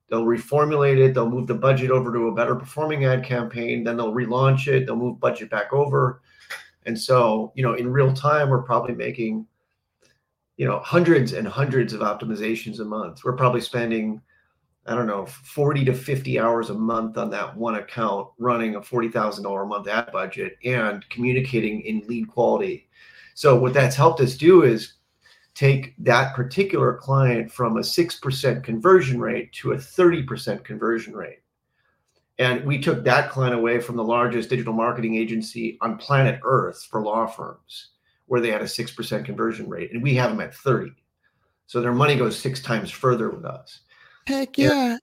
They'll 0.09 0.25
reformulate 0.25 0.97
it, 0.97 1.13
they'll 1.13 1.29
move 1.29 1.47
the 1.47 1.55
budget 1.55 1.89
over 1.89 2.13
to 2.13 2.27
a 2.27 2.35
better 2.35 2.55
performing 2.55 3.05
ad 3.05 3.23
campaign, 3.23 3.83
then 3.83 3.97
they'll 3.97 4.13
relaunch 4.13 4.67
it, 4.67 4.85
they'll 4.85 4.95
move 4.95 5.19
budget 5.19 5.49
back 5.49 5.73
over. 5.73 6.21
And 6.85 6.97
so, 6.97 7.51
you 7.55 7.63
know, 7.63 7.73
in 7.73 7.91
real 7.91 8.13
time, 8.13 8.49
we're 8.49 8.61
probably 8.61 8.95
making 8.95 9.45
you 10.57 10.67
know 10.67 10.79
hundreds 10.79 11.33
and 11.33 11.47
hundreds 11.47 11.93
of 11.93 12.01
optimizations 12.01 12.79
a 12.79 12.85
month. 12.85 13.23
We're 13.23 13.37
probably 13.37 13.61
spending 13.61 14.21
i 14.87 14.95
don't 14.95 15.07
know 15.07 15.25
40 15.25 15.85
to 15.85 15.93
50 15.93 16.39
hours 16.39 16.69
a 16.69 16.73
month 16.73 17.17
on 17.17 17.29
that 17.31 17.55
one 17.55 17.75
account 17.75 18.29
running 18.37 18.75
a 18.75 18.81
$40000 18.81 19.63
a 19.63 19.65
month 19.65 19.87
ad 19.87 20.11
budget 20.11 20.57
and 20.63 21.07
communicating 21.09 21.81
in 21.81 22.07
lead 22.07 22.27
quality. 22.27 22.87
So 23.35 23.55
what 23.59 23.73
that's 23.73 23.95
helped 23.95 24.21
us 24.21 24.35
do 24.35 24.63
is 24.63 24.93
take 25.53 25.93
that 25.99 26.35
particular 26.35 26.93
client 26.95 27.51
from 27.51 27.77
a 27.77 27.81
6% 27.81 28.63
conversion 28.63 29.19
rate 29.19 29.51
to 29.53 29.73
a 29.73 29.75
30% 29.77 30.63
conversion 30.63 31.15
rate. 31.15 31.39
And 32.39 32.63
we 32.63 32.79
took 32.79 33.03
that 33.03 33.29
client 33.31 33.55
away 33.55 33.79
from 33.79 33.95
the 33.95 34.03
largest 34.03 34.49
digital 34.49 34.73
marketing 34.73 35.15
agency 35.15 35.77
on 35.81 35.97
planet 35.97 36.39
earth 36.43 36.87
for 36.89 37.01
law 37.01 37.25
firms 37.25 37.89
where 38.27 38.41
they 38.41 38.51
had 38.51 38.61
a 38.61 38.65
6% 38.65 39.25
conversion 39.25 39.67
rate 39.67 39.91
and 39.91 40.03
we 40.03 40.15
have 40.15 40.29
them 40.31 40.41
at 40.41 40.53
30 40.53 40.91
so 41.65 41.81
their 41.81 41.93
money 41.93 42.15
goes 42.15 42.37
six 42.37 42.61
times 42.61 42.91
further 42.91 43.29
with 43.29 43.45
us 43.45 43.81
heck 44.25 44.57
yeah 44.57 44.97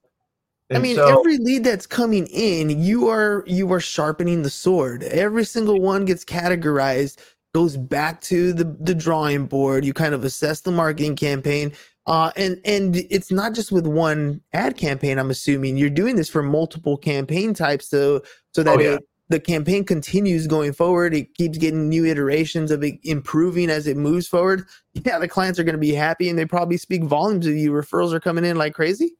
I 0.73 0.79
mean, 0.79 0.95
so, 0.95 1.19
every 1.19 1.37
lead 1.37 1.63
that's 1.63 1.85
coming 1.85 2.25
in, 2.27 2.81
you 2.81 3.07
are 3.07 3.43
you 3.45 3.71
are 3.71 3.79
sharpening 3.79 4.41
the 4.41 4.49
sword. 4.49 5.03
Every 5.03 5.45
single 5.45 5.79
one 5.79 6.05
gets 6.05 6.25
categorized, 6.25 7.19
goes 7.53 7.77
back 7.77 8.19
to 8.21 8.51
the 8.51 8.75
the 8.79 8.95
drawing 8.95 9.45
board. 9.45 9.85
You 9.85 9.93
kind 9.93 10.15
of 10.15 10.23
assess 10.23 10.61
the 10.61 10.71
marketing 10.71 11.15
campaign, 11.17 11.71
Uh, 12.07 12.31
and 12.35 12.59
and 12.65 12.95
it's 13.09 13.31
not 13.31 13.53
just 13.53 13.71
with 13.71 13.85
one 13.87 14.41
ad 14.53 14.75
campaign. 14.77 15.19
I'm 15.19 15.29
assuming 15.31 15.77
you're 15.77 15.89
doing 15.89 16.15
this 16.15 16.29
for 16.29 16.41
multiple 16.41 16.97
campaign 16.97 17.53
types, 17.53 17.87
so 17.87 18.23
so 18.53 18.63
that 18.63 18.77
Oh, 18.77 18.81
yeah. 18.81 18.93
it, 18.95 19.03
the 19.29 19.39
campaign 19.39 19.83
continues 19.83 20.47
going 20.47 20.73
forward. 20.73 21.13
It 21.13 21.33
keeps 21.33 21.57
getting 21.57 21.89
new 21.89 22.05
iterations 22.05 22.71
of 22.71 22.83
it 22.83 22.95
improving 23.03 23.69
as 23.69 23.87
it 23.87 23.97
moves 23.97 24.27
forward. 24.27 24.65
Yeah, 24.93 25.19
the 25.19 25.27
clients 25.27 25.59
are 25.59 25.63
going 25.63 25.73
to 25.73 25.79
be 25.79 25.93
happy, 25.93 26.29
and 26.29 26.39
they 26.39 26.45
probably 26.45 26.77
speak 26.77 27.03
volumes 27.03 27.47
of 27.47 27.55
you. 27.55 27.71
Referrals 27.71 28.13
are 28.13 28.19
coming 28.19 28.45
in 28.45 28.55
like 28.55 28.73
crazy. 28.73 29.15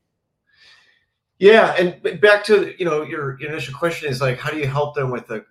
Yeah, 1.37 1.73
and 1.73 2.21
back 2.21 2.45
to 2.45 2.73
you 2.79 2.85
know 2.85 3.03
your, 3.03 3.39
your 3.39 3.49
initial 3.49 3.73
question 3.73 4.09
is 4.09 4.21
like, 4.21 4.39
how 4.39 4.51
do 4.51 4.57
you 4.57 4.67
help 4.67 4.95
them 4.95 5.11
with 5.11 5.27
the 5.27 5.45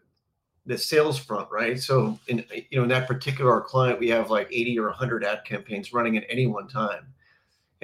the 0.67 0.79
sales 0.79 1.19
front, 1.19 1.49
right? 1.51 1.79
So 1.79 2.19
in 2.29 2.45
you 2.71 2.79
know 2.79 2.85
in 2.85 2.89
that 2.89 3.07
particular 3.07 3.61
client, 3.61 3.99
we 3.99 4.09
have 4.09 4.31
like 4.31 4.49
eighty 4.51 4.79
or 4.79 4.89
hundred 4.91 5.25
ad 5.25 5.45
campaigns 5.45 5.93
running 5.93 6.17
at 6.17 6.25
any 6.29 6.47
one 6.47 6.69
time, 6.69 7.07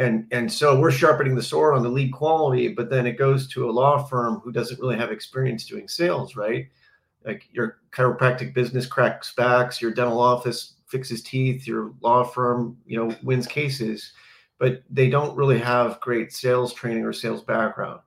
and 0.00 0.26
and 0.32 0.52
so 0.52 0.80
we're 0.80 0.90
sharpening 0.90 1.36
the 1.36 1.42
sword 1.42 1.76
on 1.76 1.84
the 1.84 1.88
lead 1.88 2.12
quality, 2.12 2.68
but 2.68 2.90
then 2.90 3.06
it 3.06 3.18
goes 3.18 3.46
to 3.48 3.68
a 3.68 3.72
law 3.72 4.02
firm 4.02 4.40
who 4.40 4.50
doesn't 4.50 4.80
really 4.80 4.96
have 4.96 5.12
experience 5.12 5.64
doing 5.64 5.86
sales, 5.86 6.34
right? 6.34 6.68
Like 7.24 7.46
your 7.52 7.78
chiropractic 7.92 8.54
business 8.54 8.86
cracks 8.86 9.32
backs, 9.34 9.80
your 9.80 9.92
dental 9.92 10.20
office 10.20 10.74
fixes 10.86 11.22
teeth, 11.22 11.66
your 11.66 11.92
law 12.00 12.24
firm 12.24 12.76
you 12.86 12.96
know 12.96 13.14
wins 13.22 13.46
cases 13.46 14.12
but 14.60 14.82
they 14.90 15.08
don't 15.08 15.34
really 15.36 15.58
have 15.58 15.98
great 16.00 16.32
sales 16.32 16.74
training 16.74 17.02
or 17.02 17.14
sales 17.14 17.42
background. 17.42 17.98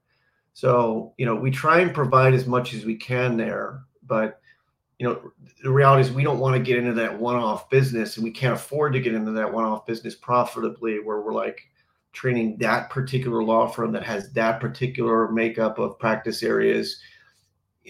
So, 0.53 1.13
you 1.17 1.25
know, 1.25 1.35
we 1.35 1.49
try 1.49 1.79
and 1.79 1.93
provide 1.93 2.35
as 2.35 2.45
much 2.45 2.75
as 2.75 2.85
we 2.85 2.95
can 2.95 3.35
there, 3.35 3.81
but 4.03 4.39
you 4.99 5.07
know, 5.07 5.31
the 5.63 5.71
reality 5.71 6.07
is 6.07 6.13
we 6.13 6.23
don't 6.23 6.39
want 6.39 6.55
to 6.55 6.61
get 6.61 6.77
into 6.77 6.93
that 6.93 7.19
one-off 7.19 7.71
business 7.71 8.15
and 8.15 8.23
we 8.23 8.29
can't 8.29 8.53
afford 8.53 8.93
to 8.93 8.99
get 8.99 9.15
into 9.15 9.31
that 9.31 9.51
one-off 9.51 9.87
business 9.87 10.13
profitably 10.13 10.99
where 10.99 11.21
we're 11.21 11.33
like 11.33 11.59
training 12.13 12.57
that 12.59 12.89
particular 12.89 13.43
law 13.43 13.67
firm 13.67 13.91
that 13.91 14.03
has 14.03 14.31
that 14.33 14.59
particular 14.59 15.31
makeup 15.31 15.79
of 15.79 15.99
practice 15.99 16.43
areas 16.43 16.99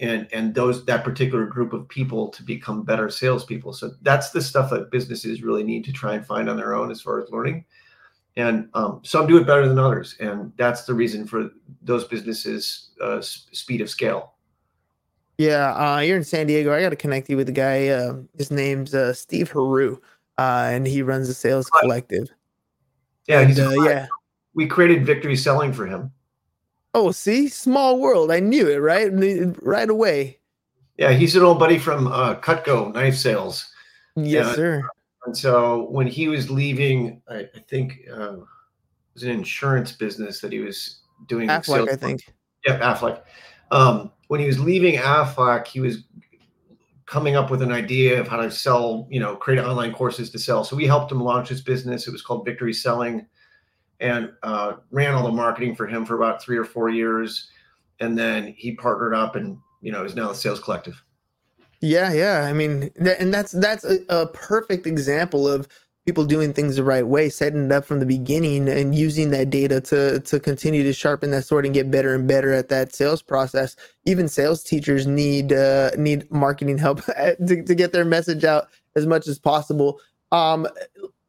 and 0.00 0.26
and 0.32 0.54
those 0.54 0.84
that 0.86 1.04
particular 1.04 1.46
group 1.46 1.72
of 1.72 1.88
people 1.88 2.28
to 2.28 2.42
become 2.42 2.82
better 2.82 3.08
salespeople. 3.08 3.72
So 3.72 3.92
that's 4.02 4.30
the 4.30 4.42
stuff 4.42 4.70
that 4.70 4.90
businesses 4.90 5.42
really 5.42 5.62
need 5.62 5.84
to 5.84 5.92
try 5.92 6.14
and 6.14 6.26
find 6.26 6.48
on 6.48 6.56
their 6.56 6.74
own 6.74 6.90
as 6.90 7.00
far 7.00 7.22
as 7.22 7.30
learning 7.30 7.64
and 8.36 8.68
um, 8.74 9.00
some 9.04 9.26
do 9.26 9.36
it 9.36 9.46
better 9.46 9.68
than 9.68 9.78
others 9.78 10.16
and 10.20 10.52
that's 10.56 10.84
the 10.84 10.94
reason 10.94 11.26
for 11.26 11.50
those 11.82 12.04
businesses 12.04 12.90
uh, 13.00 13.20
speed 13.20 13.80
of 13.80 13.88
scale 13.88 14.34
Yeah, 15.38 15.74
uh, 15.74 15.98
you're 15.98 16.16
in 16.16 16.24
San 16.24 16.46
Diego. 16.46 16.72
I 16.72 16.80
got 16.80 16.90
to 16.90 16.96
connect 16.96 17.28
you 17.28 17.36
with 17.36 17.48
a 17.48 17.52
guy. 17.52 17.88
Uh, 17.88 18.18
his 18.38 18.52
name's 18.52 18.94
uh, 18.94 19.12
Steve 19.12 19.50
Haru, 19.50 19.98
uh, 20.38 20.68
and 20.70 20.86
he 20.86 21.02
runs 21.02 21.26
the 21.26 21.34
Sales 21.34 21.68
Collective. 21.80 22.28
Yeah 23.26 23.40
And, 23.40 23.48
he's 23.50 23.58
uh, 23.58 23.70
yeah. 23.84 24.06
we 24.54 24.66
created 24.66 25.04
victory 25.06 25.36
selling 25.36 25.72
for 25.72 25.86
him 25.86 26.10
Oh, 26.96 27.10
see, 27.10 27.48
small 27.48 27.98
world. 27.98 28.30
I 28.30 28.38
knew 28.38 28.68
it 28.68 28.76
right, 28.76 29.10
right 29.62 29.90
away. 29.90 30.38
yeah 30.96 31.10
he's 31.10 31.34
an 31.36 31.42
old 31.42 31.58
buddy 31.58 31.78
from 31.78 32.06
uh, 32.08 32.36
cutco 32.36 32.92
knife 32.94 33.16
sales 33.16 33.66
Yes, 34.16 34.54
sir. 34.54 34.80
and 35.26 35.36
so 35.36 35.88
when 35.90 36.06
he 36.06 36.28
was 36.28 36.50
leaving 36.50 37.20
i, 37.28 37.48
I 37.54 37.58
think 37.68 37.98
uh, 38.12 38.34
it 38.34 39.14
was 39.14 39.22
an 39.24 39.30
insurance 39.30 39.90
business 39.92 40.40
that 40.40 40.52
he 40.52 40.60
was 40.60 41.00
doing 41.26 41.48
Aflac, 41.48 41.64
sales 41.66 41.88
I 41.88 41.96
think. 41.96 42.32
Yeah, 42.66 42.78
Aflac. 42.80 43.22
Um, 43.70 44.10
when 44.28 44.40
he 44.40 44.46
was 44.46 44.58
leaving 44.60 44.94
Aflac, 44.98 45.66
he 45.66 45.80
was 45.80 46.04
coming 47.06 47.36
up 47.36 47.50
with 47.50 47.62
an 47.62 47.72
idea 47.72 48.20
of 48.20 48.28
how 48.28 48.38
to 48.38 48.50
sell, 48.50 49.06
you 49.10 49.20
know, 49.20 49.36
create 49.36 49.60
online 49.60 49.92
courses 49.92 50.30
to 50.30 50.38
sell. 50.38 50.64
So 50.64 50.76
we 50.76 50.86
helped 50.86 51.12
him 51.12 51.20
launch 51.20 51.48
his 51.48 51.60
business. 51.60 52.06
It 52.06 52.12
was 52.12 52.22
called 52.22 52.44
Victory 52.44 52.72
Selling, 52.72 53.26
and 54.00 54.32
uh, 54.42 54.74
ran 54.90 55.14
all 55.14 55.24
the 55.24 55.32
marketing 55.32 55.74
for 55.74 55.86
him 55.86 56.04
for 56.04 56.16
about 56.16 56.42
three 56.42 56.56
or 56.56 56.64
four 56.64 56.88
years, 56.88 57.50
and 58.00 58.18
then 58.18 58.54
he 58.56 58.74
partnered 58.74 59.14
up 59.14 59.36
and 59.36 59.58
you 59.80 59.92
know 59.92 60.04
is 60.04 60.14
now 60.14 60.28
the 60.28 60.34
Sales 60.34 60.60
Collective. 60.60 61.02
Yeah, 61.80 62.12
yeah. 62.12 62.46
I 62.48 62.52
mean, 62.52 62.90
th- 63.02 63.16
and 63.20 63.32
that's 63.32 63.52
that's 63.52 63.84
a, 63.84 63.98
a 64.08 64.26
perfect 64.28 64.86
example 64.86 65.46
of 65.46 65.68
people 66.06 66.24
doing 66.24 66.52
things 66.52 66.76
the 66.76 66.84
right 66.84 67.06
way, 67.06 67.28
setting 67.28 67.66
it 67.66 67.72
up 67.72 67.84
from 67.84 68.00
the 68.00 68.06
beginning, 68.06 68.68
and 68.68 68.94
using 68.94 69.30
that 69.30 69.50
data 69.50 69.80
to 69.80 70.20
to 70.20 70.40
continue 70.40 70.82
to 70.82 70.92
sharpen 70.92 71.30
that 71.30 71.44
sword 71.44 71.64
and 71.64 71.74
get 71.74 71.90
better 71.90 72.14
and 72.14 72.28
better 72.28 72.52
at 72.52 72.68
that 72.68 72.94
sales 72.94 73.22
process. 73.22 73.76
Even 74.04 74.28
sales 74.28 74.62
teachers 74.62 75.06
need 75.06 75.52
uh, 75.52 75.90
need 75.96 76.30
marketing 76.30 76.78
help 76.78 77.04
to, 77.06 77.62
to 77.62 77.74
get 77.74 77.92
their 77.92 78.04
message 78.04 78.44
out 78.44 78.68
as 78.96 79.06
much 79.06 79.26
as 79.26 79.38
possible. 79.38 80.00
Um, 80.32 80.66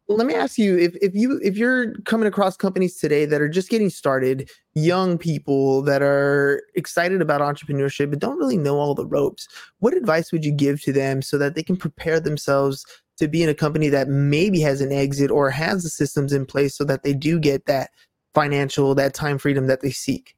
let 0.08 0.28
me 0.28 0.36
ask 0.36 0.58
you 0.58 0.78
if 0.78 0.96
if 1.02 1.16
you 1.16 1.40
if 1.44 1.58
you're 1.58 1.94
coming 2.02 2.28
across 2.28 2.56
companies 2.58 2.98
today 2.98 3.26
that 3.26 3.42
are 3.42 3.50
just 3.50 3.70
getting 3.70 3.90
started, 3.90 4.50
young 4.76 5.18
people 5.18 5.82
that 5.84 6.02
are 6.02 6.62
excited 6.76 7.22
about 7.22 7.42
entrepreneurship 7.42 8.10
but 8.10 8.20
don't 8.20 8.38
really 8.38 8.58
know 8.58 8.78
all 8.78 8.94
the 8.94 9.06
ropes 9.06 9.48
what 9.80 9.96
advice 9.96 10.34
would 10.34 10.44
you 10.44 10.52
give 10.52 10.82
to 10.82 10.92
them 10.92 11.22
so 11.22 11.38
that 11.38 11.56
they 11.56 11.64
can 11.64 11.78
prepare 11.78 12.20
themselves 12.20 12.86
to 13.18 13.28
be 13.28 13.44
in 13.44 13.50
a 13.50 13.54
company 13.54 13.90
that 13.90 14.08
maybe 14.08 14.60
has 14.62 14.82
an 14.82 14.92
exit 14.92 15.32
or 15.32 15.50
has 15.50 15.84
the 15.84 15.90
systems 15.90 16.34
in 16.34 16.46
place 16.46 16.76
so 16.76 16.84
that 16.84 17.04
they 17.04 17.14
do 17.14 17.40
get 17.40 17.66
that 17.66 17.92
financial 18.34 18.94
that 18.96 19.14
time 19.14 19.38
freedom 19.38 19.68
that 19.68 19.82
they 19.82 19.92
seek. 19.92 20.36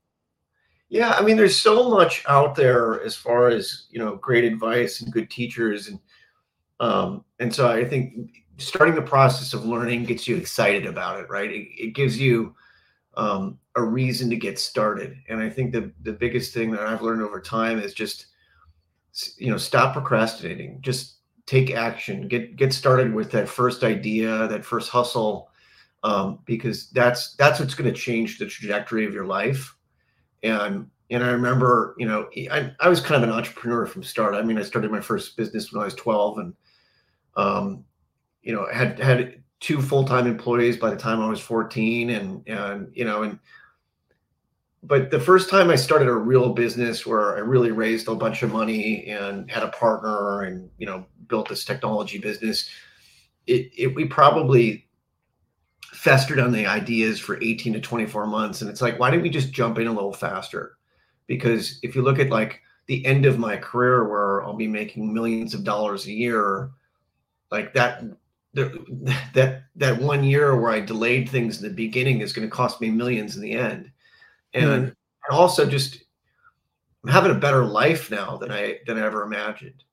Yeah, 0.90 1.12
I 1.12 1.22
mean, 1.22 1.36
there's 1.36 1.60
so 1.60 1.90
much 1.90 2.24
out 2.30 2.56
there 2.56 3.04
as 3.04 3.16
far 3.16 3.50
as 3.50 3.88
you 3.90 4.00
know, 4.00 4.16
great 4.16 4.46
advice 4.46 5.02
and 5.02 5.12
good 5.12 5.30
teachers, 5.30 5.90
and 5.90 6.00
um, 6.80 7.26
and 7.40 7.54
so 7.54 7.70
I 7.70 7.84
think 7.84 8.30
starting 8.58 8.96
the 8.96 9.02
process 9.02 9.54
of 9.54 9.66
learning 9.66 10.06
gets 10.06 10.28
you 10.28 10.38
excited 10.38 10.86
about 10.86 11.20
it, 11.20 11.30
right? 11.30 11.52
It, 11.52 11.68
it 11.78 11.94
gives 11.94 12.18
you 12.18 12.56
um, 13.18 13.60
a 13.76 13.84
reason 13.84 14.30
to 14.30 14.38
get 14.38 14.58
started, 14.60 15.18
and 15.28 15.42
I 15.42 15.50
think 15.50 15.74
the 15.74 15.92
the 16.04 16.14
biggest 16.14 16.54
thing 16.54 16.72
that 16.72 16.82
I've 16.82 17.02
learned 17.02 17.22
over 17.22 17.42
time 17.42 17.80
is 17.80 17.94
just 17.94 18.28
you 19.38 19.52
know 19.52 19.58
stop 19.58 19.92
procrastinating, 19.92 20.80
just 20.82 21.17
take 21.48 21.72
action, 21.72 22.28
get 22.28 22.56
get 22.56 22.72
started 22.72 23.14
with 23.14 23.32
that 23.32 23.50
first 23.50 23.84
idea, 23.84 24.48
that 24.48 24.64
first 24.64 24.90
hustle, 24.90 25.50
um, 26.04 26.40
because 26.46 26.92
that's 26.92 27.36
that's 27.36 27.60
what's 27.60 27.74
going 27.74 27.92
to 27.92 28.00
change 28.00 28.38
the 28.38 28.46
trajectory 28.46 29.06
of 29.06 29.14
your 29.14 29.26
life 29.26 29.74
and 30.44 30.88
and 31.10 31.24
I 31.24 31.30
remember, 31.30 31.96
you 31.98 32.06
know, 32.06 32.28
I, 32.52 32.74
I 32.82 32.90
was 32.90 33.00
kind 33.00 33.24
of 33.24 33.30
an 33.30 33.34
entrepreneur 33.34 33.86
from 33.86 34.04
start. 34.04 34.36
I 34.36 34.42
mean, 34.42 34.58
I 34.58 34.64
started 34.64 34.92
my 34.92 35.00
first 35.00 35.38
business 35.38 35.72
when 35.72 35.82
I 35.82 35.86
was 35.86 35.96
12 35.96 36.40
and, 36.40 36.54
um, 37.38 37.86
you 38.42 38.54
know, 38.54 38.68
had, 38.74 39.00
had 39.00 39.42
two 39.62 39.82
full-time 39.82 40.28
employees 40.28 40.76
by 40.76 40.90
the 40.90 40.98
time 40.98 41.22
I 41.22 41.30
was 41.30 41.40
14 41.40 42.10
and, 42.10 42.46
and, 42.46 42.92
you 42.94 43.06
know, 43.06 43.24
and, 43.24 43.40
but 44.88 45.12
the 45.12 45.20
first 45.20 45.50
time 45.50 45.70
I 45.70 45.76
started 45.76 46.08
a 46.08 46.14
real 46.14 46.54
business 46.54 47.06
where 47.06 47.36
I 47.36 47.40
really 47.40 47.72
raised 47.72 48.08
a 48.08 48.16
bunch 48.16 48.42
of 48.42 48.54
money 48.54 49.06
and 49.08 49.50
had 49.52 49.64
a 49.64 49.70
partner 49.70 50.44
and, 50.44 50.70
you 50.78 50.86
know, 50.86 51.06
built 51.28 51.50
this 51.50 51.66
technology 51.66 52.20
business, 52.20 52.70
it, 53.48 53.70
it 53.78 53.96
we 53.96 54.06
probably 54.06 54.88
festered 55.92 56.40
on 56.40 56.54
the 56.54 56.66
ideas 56.66 57.20
for 57.20 57.42
18 57.42 57.74
to 57.74 57.82
24 57.82 58.28
months. 58.28 58.62
And 58.62 58.70
it's 58.70 58.82
like, 58.82 58.98
why 58.98 59.10
didn't 59.10 59.24
we 59.24 59.30
just 59.30 59.52
jump 59.52 59.78
in 59.78 59.88
a 59.88 59.94
little 59.94 60.14
faster? 60.14 60.78
Because 61.28 61.80
if 61.84 61.94
you 61.94 62.02
look 62.02 62.20
at 62.20 62.30
like 62.30 62.62
the 62.86 63.06
end 63.06 63.26
of 63.26 63.38
my 63.38 63.58
career 63.58 64.08
where 64.08 64.44
I'll 64.44 64.54
be 64.54 64.68
making 64.68 65.14
millions 65.14 65.54
of 65.54 65.66
dollars 65.66 66.06
a 66.06 66.14
year, 66.14 66.72
like 67.52 67.74
that, 67.74 68.04
that, 68.54 69.64
that 69.76 70.02
one 70.02 70.24
year 70.24 70.56
where 70.56 70.72
I 70.72 70.80
delayed 70.80 71.28
things 71.28 71.62
in 71.62 71.68
the 71.68 71.74
beginning 71.74 72.22
is 72.22 72.32
going 72.32 72.48
to 72.48 72.56
cost 72.56 72.80
me 72.80 72.90
millions 72.90 73.36
in 73.36 73.42
the 73.42 73.54
end. 73.54 73.92
And, 74.64 74.84
and 74.84 74.96
also 75.30 75.66
just 75.66 76.04
I'm 77.08 77.14
having 77.14 77.32
a 77.32 77.40
better 77.40 77.64
life 77.64 78.12
now 78.12 78.38
than 78.38 78.52
I, 78.52 78.80
than 78.86 78.98
I 78.98 79.06
ever 79.06 79.24
imagined. 79.24 79.84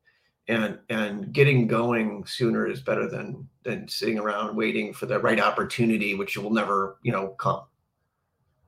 And 0.46 0.78
and 0.90 1.32
getting 1.32 1.66
going 1.66 2.26
sooner 2.26 2.66
is 2.66 2.82
better 2.82 3.08
than 3.08 3.48
than 3.64 3.88
sitting 3.88 4.18
around 4.18 4.54
waiting 4.54 4.92
for 4.92 5.06
the 5.06 5.18
right 5.18 5.40
opportunity 5.40 6.14
which 6.14 6.36
will 6.36 6.52
never 6.52 6.98
you 7.02 7.12
know 7.12 7.28
come. 7.38 7.62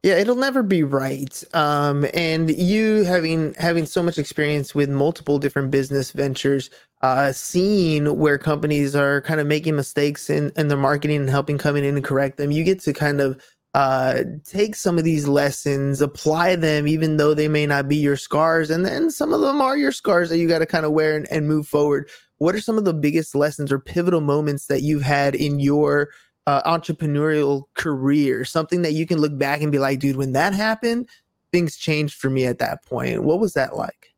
Yeah 0.02 0.14
it'll 0.14 0.36
never 0.36 0.62
be 0.62 0.84
right. 0.84 1.44
Um 1.52 2.06
and 2.14 2.48
you 2.56 3.04
having 3.04 3.52
having 3.58 3.84
so 3.84 4.02
much 4.02 4.16
experience 4.16 4.74
with 4.74 4.88
multiple 4.88 5.38
different 5.38 5.70
business 5.70 6.12
ventures 6.12 6.70
uh 7.02 7.30
seeing 7.32 8.16
where 8.18 8.38
companies 8.38 8.96
are 8.96 9.20
kind 9.20 9.38
of 9.38 9.46
making 9.46 9.76
mistakes 9.76 10.30
in 10.30 10.52
in 10.56 10.68
their 10.68 10.78
marketing 10.78 11.20
and 11.20 11.28
helping 11.28 11.58
come 11.58 11.76
in 11.76 11.84
and 11.84 12.02
correct 12.02 12.38
them 12.38 12.52
you 12.52 12.64
get 12.64 12.80
to 12.80 12.94
kind 12.94 13.20
of 13.20 13.38
uh, 13.76 14.24
take 14.42 14.74
some 14.74 14.96
of 14.96 15.04
these 15.04 15.28
lessons, 15.28 16.00
apply 16.00 16.56
them, 16.56 16.88
even 16.88 17.18
though 17.18 17.34
they 17.34 17.46
may 17.46 17.66
not 17.66 17.88
be 17.88 17.96
your 17.96 18.16
scars. 18.16 18.70
And 18.70 18.86
then 18.86 19.10
some 19.10 19.34
of 19.34 19.42
them 19.42 19.60
are 19.60 19.76
your 19.76 19.92
scars 19.92 20.30
that 20.30 20.38
you 20.38 20.48
got 20.48 20.60
to 20.60 20.66
kind 20.66 20.86
of 20.86 20.92
wear 20.92 21.14
and, 21.14 21.30
and, 21.30 21.46
move 21.46 21.68
forward. 21.68 22.08
What 22.38 22.54
are 22.54 22.60
some 22.60 22.78
of 22.78 22.86
the 22.86 22.94
biggest 22.94 23.34
lessons 23.34 23.70
or 23.70 23.78
pivotal 23.78 24.22
moments 24.22 24.68
that 24.68 24.80
you've 24.80 25.02
had 25.02 25.34
in 25.34 25.60
your 25.60 26.08
uh, 26.46 26.62
entrepreneurial 26.62 27.64
career? 27.74 28.46
Something 28.46 28.80
that 28.80 28.94
you 28.94 29.06
can 29.06 29.18
look 29.18 29.36
back 29.36 29.60
and 29.60 29.70
be 29.70 29.78
like, 29.78 29.98
dude, 29.98 30.16
when 30.16 30.32
that 30.32 30.54
happened, 30.54 31.10
things 31.52 31.76
changed 31.76 32.14
for 32.14 32.30
me 32.30 32.46
at 32.46 32.60
that 32.60 32.82
point. 32.86 33.24
What 33.24 33.40
was 33.40 33.52
that 33.52 33.76
like? 33.76 34.14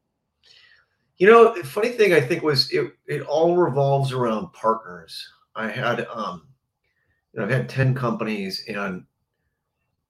You 1.16 1.26
know, 1.26 1.52
the 1.52 1.64
funny 1.64 1.88
thing 1.88 2.12
I 2.12 2.20
think 2.20 2.44
was 2.44 2.70
it, 2.70 2.92
it 3.08 3.22
all 3.22 3.56
revolves 3.56 4.12
around 4.12 4.52
partners. 4.52 5.28
I 5.56 5.68
had, 5.68 6.06
um, 6.14 6.46
you 7.32 7.40
know, 7.40 7.44
I've 7.44 7.50
had 7.50 7.68
10 7.68 7.96
companies 7.96 8.64
and 8.68 9.02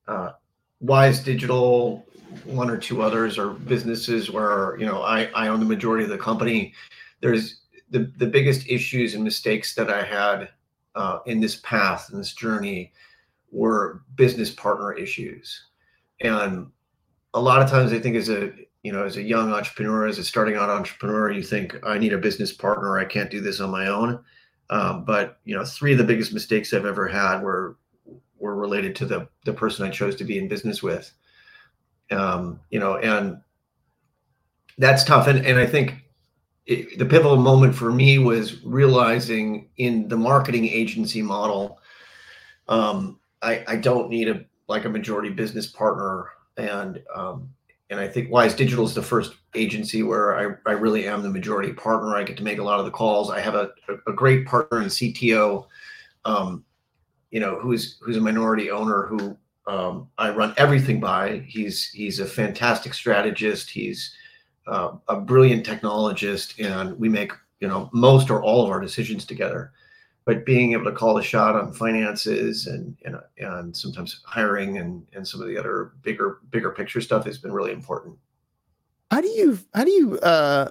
uh, 0.09 0.33
Wise 0.81 1.21
Digital, 1.21 2.07
one 2.45 2.71
or 2.71 2.77
two 2.77 3.03
others 3.03 3.39
are 3.39 3.51
businesses 3.51 4.31
where, 4.31 4.77
you 4.79 4.87
know, 4.87 5.03
I, 5.03 5.25
I 5.35 5.49
own 5.49 5.61
the 5.61 5.67
majority 5.67 6.05
of 6.05 6.11
the 6.11 6.19
company. 6.19 6.75
There's 7.21 7.61
the, 7.91 8.13
the 8.17 8.27
biggest 8.27 8.69
issues 8.69 9.15
and 9.15 9.25
mistakes 9.25 9.75
that 9.75 9.91
I 9.91 10.03
had 10.03 10.51
uh, 10.95 11.21
in 11.27 11.41
this 11.41 11.57
path, 11.57 12.11
in 12.13 12.19
this 12.19 12.35
journey, 12.35 12.93
were 13.51 14.03
business 14.15 14.51
partner 14.51 14.93
issues. 14.93 15.65
And 16.21 16.67
a 17.35 17.41
lot 17.41 17.63
of 17.63 17.71
times 17.71 17.93
I 17.93 17.99
think 17.99 18.17
as 18.17 18.29
a 18.29 18.53
you 18.83 18.93
know, 18.93 19.05
as 19.05 19.17
a 19.17 19.23
young 19.23 19.53
entrepreneur, 19.53 20.07
as 20.07 20.19
a 20.19 20.25
starting 20.25 20.55
out 20.55 20.71
entrepreneur, 20.71 21.31
you 21.31 21.43
think 21.43 21.77
I 21.85 21.99
need 21.99 22.13
a 22.13 22.19
business 22.19 22.53
partner. 22.53 22.99
I 22.99 23.05
can't 23.05 23.31
do 23.31 23.41
this 23.41 23.61
on 23.61 23.71
my 23.71 23.89
own. 23.89 24.21
Um, 24.71 25.05
but 25.05 25.41
you 25.45 25.57
know, 25.57 25.65
three 25.65 25.93
of 25.93 25.99
the 25.99 26.05
biggest 26.05 26.33
mistakes 26.33 26.73
I've 26.73 26.87
ever 26.87 27.09
had 27.09 27.43
were 27.43 27.77
were 28.39 28.55
related 28.55 28.95
to 28.97 29.07
the 29.07 29.29
the 29.45 29.53
person 29.53 29.87
I 29.87 29.91
chose 29.91 30.17
to 30.17 30.25
be 30.25 30.39
in 30.39 30.49
business 30.49 30.83
with. 30.83 31.13
Um, 32.11 32.61
you 32.71 32.81
know, 32.81 32.97
and 32.97 33.39
that's 34.79 35.05
tough. 35.05 35.27
And 35.27 35.45
and 35.45 35.59
I 35.59 35.67
think 35.67 35.95
it, 36.67 36.99
the 36.99 37.07
pivotal 37.07 37.37
moment 37.37 37.75
for 37.75 37.93
me 37.93 38.19
was 38.19 38.63
realizing 38.65 39.69
in 39.77 40.09
the 40.09 40.17
marketing 40.17 40.67
agency 40.67 41.23
model, 41.23 41.81
um, 42.69 43.19
I 43.43 43.65
I 43.67 43.77
don't 43.77 44.11
need 44.11 44.29
a 44.29 44.45
like 44.69 44.85
a 44.85 44.91
majority 44.91 45.31
business 45.31 45.67
partner, 45.67 46.29
and 46.57 47.03
um, 47.15 47.51
and 47.91 47.99
I 47.99 48.07
think 48.07 48.31
Wise 48.31 48.55
Digital 48.55 48.85
is 48.85 48.95
the 48.95 49.03
first 49.03 49.35
agency 49.55 50.03
where 50.03 50.39
I, 50.39 50.71
I 50.71 50.75
really 50.75 51.07
am 51.07 51.23
the 51.23 51.31
majority 51.31 51.73
partner. 51.73 52.15
I 52.15 52.23
get 52.23 52.37
to 52.37 52.43
make 52.43 52.59
a 52.59 52.65
lot 52.65 52.79
of 52.79 52.85
the 52.85 52.91
calls. 52.91 53.31
I 53.31 53.41
have 53.41 53.55
a, 53.55 53.71
a, 54.07 54.13
great 54.13 54.47
partner 54.47 54.83
in 54.83 54.89
CTO, 54.89 55.67
um, 56.27 56.65
you 57.31 57.41
know, 57.41 57.59
who's 57.59 57.99
who's 58.01 58.17
a 58.17 58.21
minority 58.21 58.71
owner 58.71 59.07
who 59.07 59.37
um, 59.67 60.09
I 60.17 60.31
run 60.31 60.55
everything 60.57 60.99
by. 60.99 61.41
He's 61.47 61.91
he's 61.91 62.21
a 62.21 62.27
fantastic 62.27 62.95
strategist. 62.95 63.71
He's 63.71 64.15
uh, 64.67 64.93
a 65.09 65.21
brilliant 65.21 65.67
technologist, 65.67 66.65
and 66.65 66.99
we 66.99 67.09
make 67.09 67.33
you 67.61 67.69
know 67.69 67.91
most 67.93 68.31
or 68.31 68.43
all 68.43 68.65
of 68.65 68.71
our 68.71 68.81
decisions 68.81 69.25
together. 69.25 69.73
But 70.25 70.45
being 70.45 70.73
able 70.73 70.85
to 70.85 70.93
call 70.93 71.15
the 71.15 71.23
shot 71.23 71.55
on 71.55 71.73
finances 71.73 72.67
and 72.67 72.97
and, 73.05 73.17
and 73.39 73.77
sometimes 73.77 74.21
hiring 74.25 74.79
and 74.79 75.07
and 75.13 75.27
some 75.27 75.43
of 75.43 75.49
the 75.49 75.59
other 75.59 75.93
bigger 76.03 76.39
bigger 76.51 76.71
picture 76.71 77.01
stuff 77.01 77.27
has 77.27 77.39
been 77.39 77.53
really 77.53 77.73
important. 77.73 78.17
How 79.11 79.21
do 79.21 79.29
you 79.29 79.59
how 79.75 79.85
do 79.85 79.91
you 79.91 80.19
uh 80.21 80.71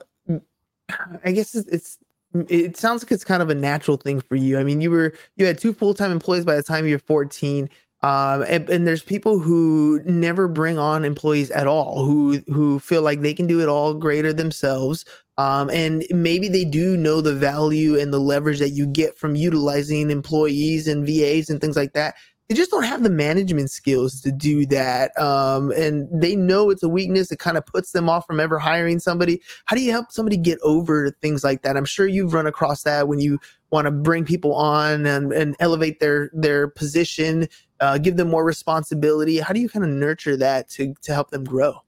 I 1.24 1.32
guess 1.32 1.54
it's, 1.54 1.68
it's 1.68 1.98
it 2.34 2.78
sounds 2.78 3.04
like 3.04 3.12
it's 3.12 3.24
kind 3.24 3.42
of 3.42 3.50
a 3.50 3.56
natural 3.56 3.98
thing 3.98 4.22
for 4.22 4.36
you. 4.36 4.60
I 4.60 4.64
mean, 4.64 4.82
you 4.82 4.92
were 4.92 5.14
you 5.36 5.46
had 5.46 5.58
two 5.58 5.74
full 5.74 5.94
time 5.94 6.12
employees 6.12 6.46
by 6.46 6.56
the 6.56 6.64
time 6.64 6.86
you 6.86 6.96
were 6.96 7.00
14. 7.00 7.70
Um, 8.04 8.44
and, 8.48 8.70
and, 8.70 8.88
there's 8.88 9.02
people 9.02 9.40
who 9.40 10.00
never 10.06 10.48
bring 10.48 10.78
on 10.78 11.04
employees 11.04 11.50
at 11.50 11.66
all, 11.66 12.06
who 12.06 12.44
who 12.46 12.78
feel 12.78 13.02
like 13.02 13.22
they 13.22 13.34
can 13.34 13.48
do 13.48 13.60
it 13.60 13.68
all 13.68 13.96
greater 13.96 14.32
themselves. 14.32 15.04
Um, 15.40 15.72
and 15.72 16.06
maybe 16.12 16.48
they 16.48 16.64
do 16.64 16.96
know 16.96 17.22
the 17.22 17.34
value 17.34 18.00
and 18.00 18.14
the 18.14 18.20
leverage 18.20 18.60
that 18.60 18.70
you 18.70 18.86
get 18.86 19.18
from 19.18 19.36
utilizing 19.36 20.12
employees 20.12 20.88
and 20.88 21.08
VAs 21.08 21.50
and 21.50 21.60
things 21.60 21.76
like 21.76 21.94
that 21.94 22.16
they 22.48 22.56
just 22.56 22.72
don't 22.72 22.84
have 22.84 23.04
the 23.04 23.10
management 23.10 23.70
skills 23.70 24.22
to 24.22 24.32
do 24.32 24.66
that. 24.68 25.18
Um, 25.20 25.72
and 25.72 26.08
they 26.12 26.36
know 26.36 26.70
it's 26.70 26.84
a 26.84 26.88
weakness. 26.88 27.30
It 27.30 27.40
kind 27.40 27.58
of 27.58 27.66
puts 27.66 27.92
them 27.92 28.10
off 28.10 28.26
from 28.26 28.40
ever 28.40 28.58
hiring 28.58 29.00
somebody. 29.00 29.42
How 29.66 29.76
do 29.76 29.82
you 29.82 29.92
help 29.92 30.12
somebody 30.12 30.38
get 30.38 30.58
over 30.64 31.12
things 31.22 31.44
like 31.44 31.64
that? 31.64 31.76
I'm 31.76 31.86
sure 31.86 32.08
you've 32.08 32.34
run 32.34 32.48
across 32.48 32.84
that 32.84 33.10
when 33.10 33.20
you 33.20 33.38
want 33.70 33.86
to 33.86 33.92
bring 33.92 34.24
people 34.24 34.56
on 34.56 35.06
and, 35.06 35.34
and 35.34 35.58
elevate 35.60 36.00
their 36.00 36.32
their 36.34 36.70
position, 36.70 37.50
uh, 37.82 37.98
give 37.98 38.16
them 38.16 38.30
more 38.30 38.46
responsibility. 38.46 39.40
How 39.40 39.54
do 39.54 39.60
you 39.60 39.68
kind 39.68 39.84
of 39.84 39.92
nurture 39.92 40.38
that 40.38 40.70
to 40.70 40.94
to 41.02 41.14
help 41.14 41.32
them 41.32 41.44
grow? 41.44 41.84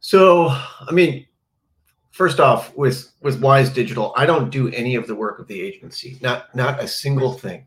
So, 0.00 0.48
I 0.48 0.92
mean, 0.92 1.26
first 2.10 2.38
off, 2.38 2.76
with 2.76 3.10
with 3.22 3.40
Wise 3.40 3.70
Digital, 3.70 4.12
I 4.14 4.26
don't 4.26 4.50
do 4.50 4.68
any 4.72 4.94
of 4.94 5.06
the 5.06 5.14
work 5.14 5.38
of 5.38 5.46
the 5.46 5.58
agency. 5.62 6.18
Not 6.20 6.54
not 6.54 6.82
a 6.82 6.86
single 6.86 7.32
thing 7.32 7.66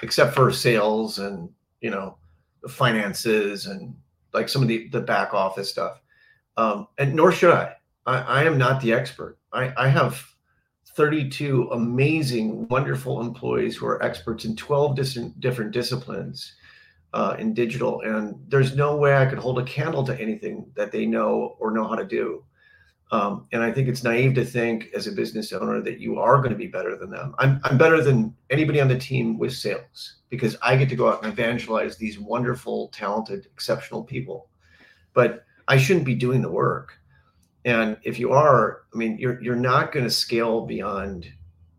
except 0.00 0.34
for 0.34 0.50
sales 0.50 1.18
and 1.18 1.50
you 1.80 1.90
know 1.90 2.16
the 2.62 2.68
finances 2.68 3.66
and 3.66 3.94
like 4.32 4.48
some 4.48 4.62
of 4.62 4.68
the 4.68 4.88
the 4.88 5.00
back 5.00 5.34
office 5.34 5.68
stuff. 5.70 6.00
Um, 6.56 6.88
and 6.98 7.14
nor 7.14 7.32
should 7.32 7.52
I. 7.52 7.74
I. 8.06 8.18
I 8.18 8.44
am 8.44 8.58
not 8.58 8.80
the 8.80 8.92
expert. 8.92 9.38
I, 9.52 9.72
I 9.76 9.88
have 9.88 10.24
32 10.94 11.70
amazing, 11.72 12.68
wonderful 12.68 13.20
employees 13.20 13.76
who 13.76 13.86
are 13.86 14.02
experts 14.02 14.44
in 14.44 14.56
12 14.56 14.96
different 14.96 15.40
different 15.40 15.72
disciplines 15.72 16.54
uh, 17.14 17.36
in 17.38 17.54
digital, 17.54 18.00
and 18.02 18.38
there's 18.48 18.76
no 18.76 18.96
way 18.96 19.16
I 19.16 19.26
could 19.26 19.38
hold 19.38 19.58
a 19.58 19.64
candle 19.64 20.04
to 20.04 20.20
anything 20.20 20.70
that 20.76 20.92
they 20.92 21.06
know 21.06 21.56
or 21.58 21.70
know 21.70 21.86
how 21.86 21.94
to 21.94 22.04
do. 22.04 22.44
Um, 23.12 23.46
and 23.52 23.62
I 23.62 23.70
think 23.70 23.88
it's 23.88 24.02
naive 24.02 24.34
to 24.36 24.44
think 24.44 24.88
as 24.96 25.06
a 25.06 25.12
business 25.12 25.52
owner 25.52 25.82
that 25.82 26.00
you 26.00 26.18
are 26.18 26.38
going 26.38 26.50
to 26.50 26.56
be 26.56 26.66
better 26.66 26.96
than 26.96 27.10
them. 27.10 27.34
I'm, 27.38 27.60
I'm 27.62 27.76
better 27.76 28.02
than 28.02 28.34
anybody 28.48 28.80
on 28.80 28.88
the 28.88 28.98
team 28.98 29.38
with 29.38 29.52
sales 29.52 30.16
because 30.30 30.56
I 30.62 30.76
get 30.76 30.88
to 30.88 30.96
go 30.96 31.10
out 31.10 31.22
and 31.22 31.30
evangelize 31.30 31.98
these 31.98 32.18
wonderful, 32.18 32.88
talented, 32.88 33.46
exceptional 33.52 34.02
people. 34.02 34.48
But 35.12 35.44
I 35.68 35.76
shouldn't 35.76 36.06
be 36.06 36.14
doing 36.14 36.40
the 36.40 36.50
work. 36.50 36.94
And 37.66 37.98
if 38.02 38.18
you 38.18 38.32
are, 38.32 38.84
I 38.94 38.96
mean, 38.96 39.18
you're 39.18 39.40
you're 39.42 39.56
not 39.56 39.92
going 39.92 40.04
to 40.04 40.10
scale 40.10 40.66
beyond, 40.66 41.30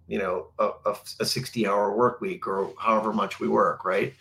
you 0.07 0.19
know, 0.19 0.51
a, 0.59 0.69
a, 0.85 0.95
a 1.19 1.25
60 1.25 1.67
hour 1.67 1.97
work 1.97 2.21
week 2.21 2.47
or 2.47 2.71
however 2.79 3.11
much 3.11 3.39
we 3.39 3.47
work, 3.47 3.83
right? 3.83 4.13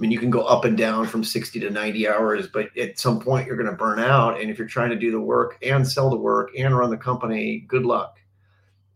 I 0.00 0.02
mean, 0.02 0.12
you 0.12 0.18
can 0.18 0.30
go 0.30 0.40
up 0.44 0.64
and 0.64 0.78
down 0.78 1.06
from 1.06 1.22
60 1.22 1.60
to 1.60 1.68
90 1.68 2.08
hours, 2.08 2.46
but 2.46 2.74
at 2.78 2.98
some 2.98 3.20
point 3.20 3.46
you're 3.46 3.58
going 3.58 3.68
to 3.68 3.76
burn 3.76 3.98
out. 3.98 4.40
And 4.40 4.50
if 4.50 4.56
you're 4.56 4.66
trying 4.66 4.88
to 4.88 4.96
do 4.96 5.10
the 5.10 5.20
work 5.20 5.58
and 5.60 5.86
sell 5.86 6.08
the 6.08 6.16
work 6.16 6.52
and 6.56 6.74
run 6.74 6.88
the 6.88 6.96
company, 6.96 7.66
good 7.68 7.84
luck. 7.84 8.16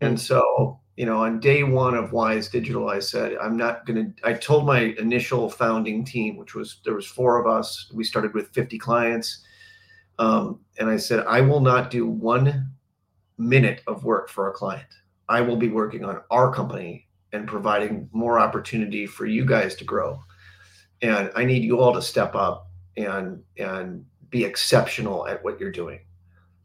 And 0.00 0.18
so, 0.18 0.80
you 0.96 1.04
know, 1.04 1.18
on 1.18 1.40
day 1.40 1.62
one 1.62 1.94
of 1.94 2.12
Wise 2.12 2.48
Digital, 2.48 2.88
I 2.88 3.00
said, 3.00 3.36
I'm 3.36 3.54
not 3.54 3.84
going 3.84 4.14
to, 4.14 4.26
I 4.26 4.32
told 4.32 4.64
my 4.64 4.94
initial 4.98 5.50
founding 5.50 6.06
team, 6.06 6.38
which 6.38 6.54
was, 6.54 6.80
there 6.86 6.94
was 6.94 7.06
four 7.06 7.38
of 7.38 7.46
us. 7.46 7.92
We 7.92 8.02
started 8.02 8.32
with 8.32 8.54
50 8.54 8.78
clients. 8.78 9.44
Um, 10.18 10.60
and 10.78 10.88
I 10.88 10.96
said, 10.96 11.26
I 11.26 11.42
will 11.42 11.60
not 11.60 11.90
do 11.90 12.06
one 12.06 12.70
minute 13.36 13.82
of 13.86 14.04
work 14.04 14.30
for 14.30 14.48
a 14.48 14.54
client. 14.54 14.88
I 15.28 15.42
will 15.42 15.56
be 15.56 15.68
working 15.68 16.02
on 16.02 16.22
our 16.30 16.50
company 16.50 17.08
and 17.34 17.46
providing 17.46 18.08
more 18.12 18.38
opportunity 18.38 19.06
for 19.06 19.26
you 19.26 19.44
guys 19.44 19.74
to 19.74 19.84
grow 19.84 20.18
and 21.04 21.30
I 21.36 21.44
need 21.44 21.62
you 21.62 21.80
all 21.80 21.92
to 21.92 22.02
step 22.02 22.34
up 22.34 22.70
and 22.96 23.42
and 23.58 24.04
be 24.30 24.44
exceptional 24.44 25.28
at 25.28 25.44
what 25.44 25.60
you're 25.60 25.70
doing. 25.70 26.00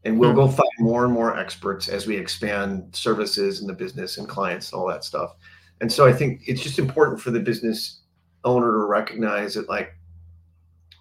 And 0.04 0.18
we'll 0.18 0.30
hmm. 0.30 0.36
go 0.36 0.48
find 0.48 0.70
more 0.78 1.04
and 1.04 1.12
more 1.12 1.38
experts 1.38 1.88
as 1.88 2.06
we 2.06 2.16
expand 2.16 2.88
services 2.96 3.60
and 3.60 3.68
the 3.68 3.74
business 3.74 4.16
and 4.16 4.26
clients 4.26 4.72
and 4.72 4.80
all 4.80 4.88
that 4.88 5.04
stuff. 5.04 5.34
And 5.82 5.92
so 5.92 6.06
I 6.06 6.12
think 6.12 6.42
it's 6.46 6.62
just 6.62 6.78
important 6.78 7.20
for 7.20 7.30
the 7.30 7.40
business 7.40 8.00
owner 8.44 8.72
to 8.72 8.86
recognize 8.86 9.54
that 9.54 9.68
like 9.68 9.94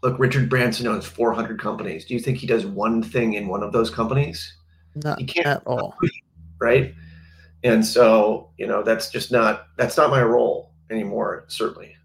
look, 0.04 0.20
Richard 0.20 0.50
Branson 0.50 0.88
owns 0.88 1.06
400 1.06 1.62
companies. 1.62 2.06
Do 2.06 2.14
you 2.14 2.20
think 2.20 2.38
he 2.38 2.48
does 2.48 2.66
one 2.66 3.02
thing 3.02 3.34
in 3.34 3.48
one 3.48 3.64
of 3.64 3.72
those 3.72 3.90
companies? 3.90 4.54
Not 4.96 5.18
he 5.18 5.26
can't 5.26 5.48
at 5.48 5.64
all. 5.66 5.96
Right. 6.62 6.94
And 7.64 7.86
so, 7.86 8.50
you 8.58 8.68
know, 8.68 8.84
that's 8.84 9.10
just 9.10 9.32
not 9.32 9.68
that's 9.78 9.96
not 9.96 10.10
my 10.10 10.22
role 10.22 10.74
anymore, 10.90 11.46
certainly 11.48 11.96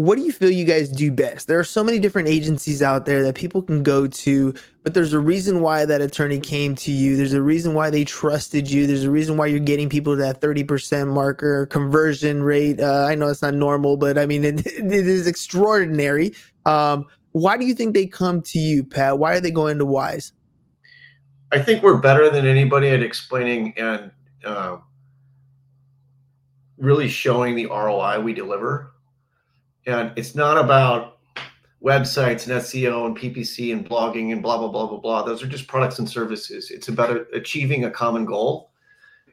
what 0.00 0.16
do 0.16 0.22
you 0.22 0.32
feel 0.32 0.50
you 0.50 0.64
guys 0.64 0.88
do 0.88 1.12
best? 1.12 1.46
There 1.46 1.58
are 1.58 1.64
so 1.64 1.84
many 1.84 1.98
different 1.98 2.26
agencies 2.26 2.80
out 2.80 3.04
there 3.04 3.22
that 3.22 3.34
people 3.34 3.60
can 3.60 3.82
go 3.82 4.06
to, 4.06 4.54
but 4.82 4.94
there's 4.94 5.12
a 5.12 5.20
reason 5.20 5.60
why 5.60 5.84
that 5.84 6.00
attorney 6.00 6.40
came 6.40 6.74
to 6.76 6.90
you. 6.90 7.18
There's 7.18 7.34
a 7.34 7.42
reason 7.42 7.74
why 7.74 7.90
they 7.90 8.04
trusted 8.04 8.70
you. 8.70 8.86
There's 8.86 9.04
a 9.04 9.10
reason 9.10 9.36
why 9.36 9.44
you're 9.44 9.60
getting 9.60 9.90
people 9.90 10.14
to 10.14 10.22
that 10.22 10.40
30% 10.40 11.08
marker 11.12 11.66
conversion 11.66 12.42
rate. 12.42 12.80
Uh, 12.80 13.04
I 13.10 13.14
know 13.14 13.28
it's 13.28 13.42
not 13.42 13.52
normal, 13.52 13.98
but 13.98 14.16
I 14.16 14.24
mean, 14.24 14.42
it, 14.46 14.66
it 14.66 14.90
is 14.90 15.26
extraordinary. 15.26 16.32
Um, 16.64 17.04
why 17.32 17.58
do 17.58 17.66
you 17.66 17.74
think 17.74 17.92
they 17.92 18.06
come 18.06 18.40
to 18.40 18.58
you, 18.58 18.82
Pat? 18.82 19.18
Why 19.18 19.34
are 19.34 19.40
they 19.40 19.50
going 19.50 19.76
to 19.76 19.84
Wise? 19.84 20.32
I 21.52 21.60
think 21.60 21.82
we're 21.82 21.98
better 21.98 22.30
than 22.30 22.46
anybody 22.46 22.88
at 22.88 23.02
explaining 23.02 23.74
and 23.76 24.10
uh, 24.46 24.78
really 26.78 27.08
showing 27.08 27.54
the 27.54 27.66
ROI 27.66 28.20
we 28.20 28.32
deliver 28.32 28.94
and 29.86 30.12
it's 30.16 30.34
not 30.34 30.62
about 30.62 31.18
websites 31.82 32.46
and 32.46 32.60
SEO 32.60 33.06
and 33.06 33.16
PPC 33.16 33.72
and 33.72 33.88
blogging 33.88 34.32
and 34.32 34.42
blah 34.42 34.58
blah 34.58 34.68
blah 34.68 34.86
blah 34.86 34.98
blah. 34.98 35.22
Those 35.22 35.42
are 35.42 35.46
just 35.46 35.66
products 35.66 35.98
and 35.98 36.08
services. 36.08 36.70
It's 36.70 36.88
about 36.88 37.26
achieving 37.32 37.84
a 37.84 37.90
common 37.90 38.24
goal, 38.24 38.70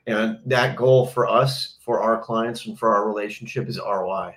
and 0.06 0.40
that 0.46 0.76
goal 0.76 1.06
for 1.06 1.28
us, 1.28 1.78
for 1.82 2.00
our 2.00 2.22
clients, 2.22 2.66
and 2.66 2.78
for 2.78 2.96
our 2.96 3.08
relationship 3.08 3.68
is 3.68 3.80
ROI. 3.80 4.36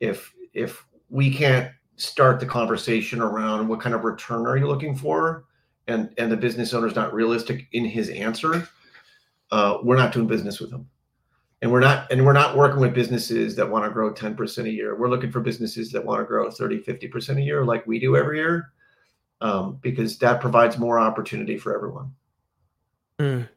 If 0.00 0.32
if 0.54 0.84
we 1.10 1.32
can't 1.32 1.70
start 1.96 2.40
the 2.40 2.46
conversation 2.46 3.20
around 3.20 3.68
what 3.68 3.80
kind 3.80 3.94
of 3.94 4.04
return 4.04 4.46
are 4.46 4.56
you 4.56 4.66
looking 4.66 4.96
for, 4.96 5.44
and 5.86 6.12
and 6.18 6.32
the 6.32 6.36
business 6.36 6.72
owner 6.72 6.86
is 6.86 6.96
not 6.96 7.12
realistic 7.12 7.68
in 7.72 7.84
his 7.84 8.08
answer, 8.08 8.66
uh, 9.50 9.78
we're 9.82 9.96
not 9.96 10.12
doing 10.12 10.26
business 10.26 10.60
with 10.60 10.70
them. 10.70 10.88
And 11.62 11.70
we're 11.70 11.80
not 11.80 12.10
and 12.10 12.26
we're 12.26 12.32
not 12.32 12.56
working 12.56 12.80
with 12.80 12.92
businesses 12.92 13.54
that 13.56 13.70
want 13.70 13.84
to 13.84 13.90
grow 13.90 14.12
10% 14.12 14.64
a 14.64 14.70
year. 14.70 14.96
We're 14.96 15.08
looking 15.08 15.30
for 15.30 15.40
businesses 15.40 15.92
that 15.92 16.04
want 16.04 16.20
to 16.20 16.26
grow 16.26 16.50
30 16.50 16.80
50% 16.80 17.38
a 17.38 17.40
year 17.40 17.64
like 17.64 17.86
we 17.86 18.00
do 18.00 18.16
every 18.16 18.38
year 18.38 18.72
um, 19.40 19.78
because 19.80 20.18
that 20.18 20.40
provides 20.40 20.76
more 20.76 20.98
opportunity 20.98 21.56
for 21.56 21.74
everyone. 21.74 22.12
Mm. 23.18 23.48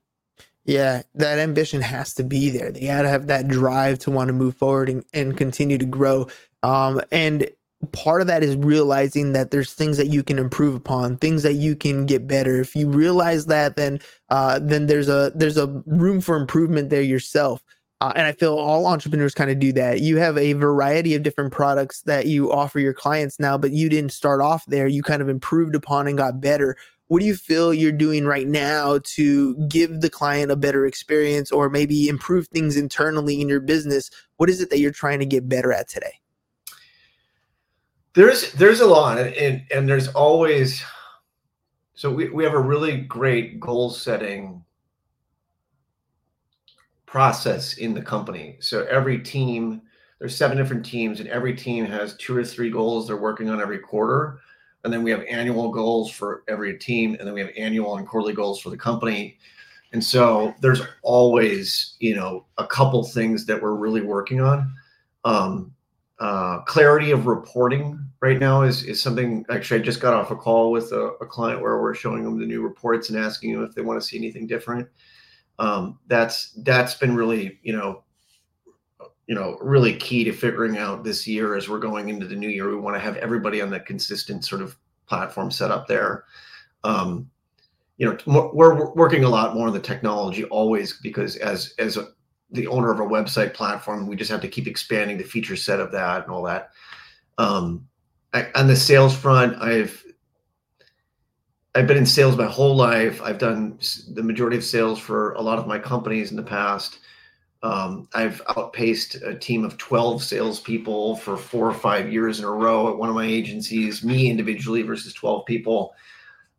yeah 0.65 1.02
that 1.15 1.39
ambition 1.39 1.82
has 1.82 2.13
to 2.13 2.24
be 2.24 2.52
there. 2.52 2.72
They 2.72 2.86
got 2.86 3.02
to 3.02 3.10
have 3.10 3.28
that 3.28 3.48
drive 3.48 3.98
to 4.00 4.12
want 4.12 4.28
to 4.28 4.34
move 4.34 4.56
forward 4.56 4.89
and, 4.89 5.04
and 5.13 5.36
continue 5.36 5.80
to 5.80 5.86
grow. 5.86 6.28
Um, 6.62 7.02
and 7.12 7.50
part 7.91 8.22
of 8.22 8.28
that 8.28 8.44
is 8.44 8.56
realizing 8.56 9.34
that 9.34 9.50
there's 9.50 9.74
things 9.74 9.98
that 9.98 10.08
you 10.08 10.24
can 10.24 10.38
improve 10.38 10.76
upon 10.76 11.18
things 11.18 11.41
that 11.44 11.54
you 11.54 11.76
can 11.76 12.06
get 12.06 12.28
better. 12.28 12.60
If 12.60 12.76
you 12.76 12.88
realize 12.88 13.48
that 13.48 13.76
then 13.76 14.00
uh, 14.30 14.60
then 14.62 14.86
there's 14.86 15.10
a 15.10 15.32
there's 15.34 15.58
a 15.58 15.68
room 15.88 16.22
for 16.22 16.36
improvement 16.36 16.91
there 16.91 17.02
yourself 17.02 17.63
uh, 18.01 18.12
and 18.15 18.27
I 18.27 18.34
feel 18.34 18.58
all 18.58 18.88
entrepreneurs 18.88 19.34
kind 19.34 19.49
of 19.49 19.60
do 19.60 19.71
that. 19.73 20.01
You 20.01 20.17
have 20.17 20.38
a 20.38 20.53
variety 20.53 21.15
of 21.15 21.23
different 21.23 21.53
products 21.53 22.01
that 22.01 22.25
you 22.25 22.51
offer 22.51 22.79
your 22.79 22.93
clients 22.93 23.39
now, 23.39 23.58
but 23.58 23.71
you 23.71 23.88
didn't 23.88 24.12
start 24.12 24.41
off 24.41 24.65
there. 24.65 24.88
You 24.88 25.01
kind 25.01 25.21
of 25.21 25.29
improved 25.29 25.75
upon 25.75 26.08
and 26.08 26.17
got 26.17 26.41
better. 26.41 26.75
What 27.08 27.19
do 27.19 27.25
you 27.25 27.36
feel 27.36 27.73
you're 27.73 27.91
doing 27.91 28.25
right 28.25 28.47
now 28.47 28.99
to 29.03 29.55
give 29.67 30.01
the 30.01 30.10
client 30.10 30.51
a 30.51 30.55
better 30.55 30.86
experience 30.86 31.51
or 31.51 31.69
maybe 31.69 32.10
improve 32.10 32.47
things 32.47 32.75
internally 32.75 33.39
in 33.39 33.47
your 33.47 33.62
business? 33.62 34.10
What 34.38 34.49
is 34.49 34.60
it 34.60 34.71
that 34.71 34.79
you're 34.79 34.91
trying 34.91 35.19
to 35.19 35.25
get 35.25 35.47
better 35.47 35.71
at 35.71 35.88
today? 35.88 36.19
There's 38.13 38.51
there's 38.53 38.79
a 38.79 38.88
lot 38.88 39.19
and 39.19 39.62
and 39.71 39.88
there's 39.88 40.08
always 40.10 40.84
so 41.93 42.12
we, 42.12 42.29
we 42.29 42.43
have 42.43 42.53
a 42.53 42.60
really 42.60 42.97
great 42.97 43.60
goal 43.60 43.89
setting 43.89 44.64
process 47.15 47.78
in 47.78 47.93
the 47.93 48.01
company. 48.01 48.58
So 48.60 48.86
every 48.88 49.17
team, 49.17 49.82
there's 50.19 50.36
seven 50.36 50.58
different 50.58 50.86
teams, 50.86 51.21
and 51.21 51.30
every 51.30 51.56
team 51.56 51.86
has 51.86 52.17
two 52.17 52.36
or 52.36 52.43
three 52.43 52.69
goals 52.69 53.08
they're 53.08 53.15
working 53.15 53.49
on 53.49 53.62
every 53.62 53.80
quarter. 53.80 54.41
And 54.84 54.91
then 54.91 55.01
we 55.01 55.12
have 55.12 55.23
annual 55.30 55.71
goals 55.71 56.12
for 56.12 56.43
every 56.49 56.78
team, 56.78 57.15
and 57.17 57.25
then 57.25 57.34
we 57.34 57.39
have 57.39 57.51
annual 57.58 57.95
and 57.95 58.06
quarterly 58.06 58.34
goals 58.34 58.60
for 58.60 58.69
the 58.69 58.75
company. 58.75 59.38
And 59.93 60.04
so 60.04 60.54
there's 60.60 60.82
always, 61.04 61.95
you 61.99 62.17
know, 62.17 62.47
a 62.58 62.67
couple 62.67 63.01
things 63.06 63.45
that 63.45 63.62
we're 63.62 63.75
really 63.75 64.01
working 64.01 64.41
on. 64.41 64.75
Um, 65.23 65.73
uh, 66.19 66.63
clarity 66.63 67.12
of 67.12 67.28
reporting 67.28 67.97
right 68.19 68.39
now 68.39 68.63
is 68.63 68.84
is 68.84 69.01
something. 69.01 69.45
Actually, 69.49 69.80
I 69.80 69.84
just 69.84 70.01
got 70.01 70.13
off 70.13 70.32
a 70.32 70.36
call 70.36 70.69
with 70.69 70.91
a, 70.91 71.13
a 71.21 71.25
client 71.25 71.62
where 71.62 71.82
we're 71.82 71.95
showing 71.95 72.25
them 72.25 72.38
the 72.38 72.45
new 72.45 72.62
reports 72.62 73.10
and 73.10 73.17
asking 73.17 73.54
them 73.54 73.63
if 73.63 73.73
they 73.73 73.82
want 73.84 74.01
to 74.01 74.06
see 74.06 74.17
anything 74.17 74.47
different 74.47 74.89
um, 75.60 76.00
that's 76.08 76.52
that's 76.63 76.96
been 76.96 77.15
really 77.15 77.60
you 77.63 77.74
know 77.74 78.04
you 79.28 79.36
know 79.36 79.58
really 79.62 79.96
key 79.96 80.24
to 80.24 80.32
figuring 80.32 80.78
out 80.78 81.04
this 81.04 81.26
year 81.28 81.56
as 81.56 81.70
we're 81.70 81.80
going 81.80 82.10
into 82.10 82.28
the 82.28 82.36
new 82.36 82.50
year. 82.50 82.70
We 82.70 82.76
want 82.76 82.96
to 82.96 83.02
have 83.02 83.18
everybody 83.18 83.62
on 83.62 83.70
that 83.72 83.86
consistent 83.86 84.46
sort 84.46 84.62
of 84.62 84.76
platform 85.08 85.52
set 85.52 85.72
up 85.72 85.88
there. 85.88 86.26
Um, 86.84 87.30
you 87.98 88.06
know 88.06 88.52
we're 88.54 88.94
working 88.94 89.24
a 89.24 89.30
lot 89.30 89.56
more 89.56 89.68
on 89.68 89.74
the 89.74 89.80
technology 89.80 90.44
always 90.46 91.00
because 91.00 91.38
as 91.38 91.74
as 91.80 91.98
a, 91.98 92.10
the 92.52 92.68
owner 92.68 92.91
of 92.91 93.00
a 93.00 93.04
website 93.04 93.54
platform 93.54 94.06
we 94.08 94.15
just 94.15 94.32
have 94.32 94.41
to 94.41 94.48
keep 94.48 94.68
expanding 94.68 95.18
the 95.18 95.24
feature 95.24 95.56
set 95.56 95.80
of 95.80 95.91
that 95.91 96.24
and 96.24 96.32
all 96.32 96.44
that. 96.44 96.72
Um, 97.38 97.88
I, 98.34 98.50
on 98.56 98.68
the 98.68 98.76
sales 98.76 99.15
front 99.15 99.62
i've 99.62 100.05
I've 101.75 101.88
been 101.88 101.97
in 101.97 102.05
sales 102.05 102.38
my 102.38 102.45
whole 102.45 102.73
life. 102.73 103.21
I've 103.21 103.38
done 103.38 103.77
the 104.13 104.23
majority 104.23 104.55
of 104.55 104.63
sales 104.63 104.97
for 104.97 105.33
a 105.33 105.41
lot 105.41 105.59
of 105.59 105.67
my 105.67 105.77
companies 105.77 106.31
in 106.31 106.38
the 106.38 106.43
past. 106.43 106.99
Um, 107.63 108.07
I've 108.13 108.41
outpaced 108.55 109.15
a 109.15 109.35
team 109.35 109.65
of 109.65 109.77
12 109.77 110.23
salespeople 110.23 111.17
for 111.17 111.35
four 111.35 111.67
or 111.67 111.73
five 111.73 112.11
years 112.11 112.39
in 112.39 112.45
a 112.45 112.51
row 112.51 112.89
at 112.89 112.97
one 112.97 113.09
of 113.09 113.15
my 113.15 113.25
agencies, 113.25 114.03
me 114.03 114.29
individually 114.29 114.83
versus 114.83 115.13
12 115.13 115.45
people. 115.45 115.93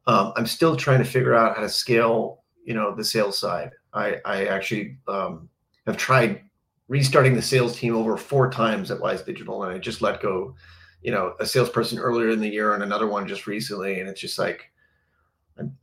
Um, 0.07 0.35
I'm 0.37 0.46
still 0.46 0.76
trying 0.76 0.98
to 0.98 1.05
figure 1.05 1.35
out 1.35 1.57
how 1.57 1.62
to 1.62 1.68
scale, 1.68 2.42
you 2.64 2.74
know, 2.74 2.94
the 2.94 3.05
sales 3.05 3.38
side. 3.38 3.70
I, 3.94 4.16
I 4.26 4.46
actually 4.46 4.98
um, 5.09 5.48
have 5.87 5.96
tried 5.96 6.42
restarting 6.88 7.35
the 7.35 7.42
sales 7.42 7.79
team 7.79 7.96
over 7.96 8.18
four 8.18 8.50
times 8.50 8.90
at 8.90 9.00
Wise 9.00 9.22
Digital, 9.22 9.62
and 9.62 9.72
I 9.72 9.79
just 9.79 10.02
let 10.02 10.20
go, 10.20 10.55
you 11.00 11.11
know, 11.11 11.35
a 11.40 11.46
salesperson 11.46 11.98
earlier 11.98 12.29
in 12.29 12.40
the 12.40 12.48
year 12.48 12.74
and 12.74 12.83
another 12.83 13.07
one 13.07 13.26
just 13.26 13.46
recently, 13.46 14.00
and 14.00 14.09
it's 14.11 14.20
just 14.20 14.38
like 14.38 14.70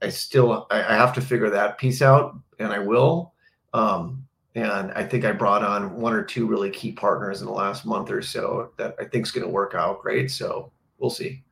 I, 0.02 0.10
still 0.10 0.68
I, 0.70 0.80
I, 0.80 0.96
have 0.96 1.14
to 1.16 1.22
figure 1.22 1.50
that 1.50 1.78
piece 1.78 2.02
out, 2.02 2.38
and 2.60 2.72
I 2.72 2.80
will. 2.80 3.34
Um, 3.74 4.26
and 4.56 4.92
I 4.92 5.04
think 5.04 5.26
I 5.26 5.32
brought 5.32 5.64
on 5.64 5.96
one 5.96 6.14
or 6.14 6.24
two 6.24 6.46
really 6.46 6.70
key 6.70 6.92
partners 6.92 7.42
in 7.42 7.48
the 7.48 7.54
last 7.54 7.86
month 7.86 8.12
or 8.12 8.22
so 8.22 8.72
that 8.78 8.96
I 9.00 9.06
think 9.06 9.26
is 9.26 9.32
going 9.32 9.46
to 9.48 9.52
work 9.52 9.74
out 9.74 10.02
great. 10.02 10.30
So 10.30 10.72
we'll 11.00 11.10
see. 11.10 11.44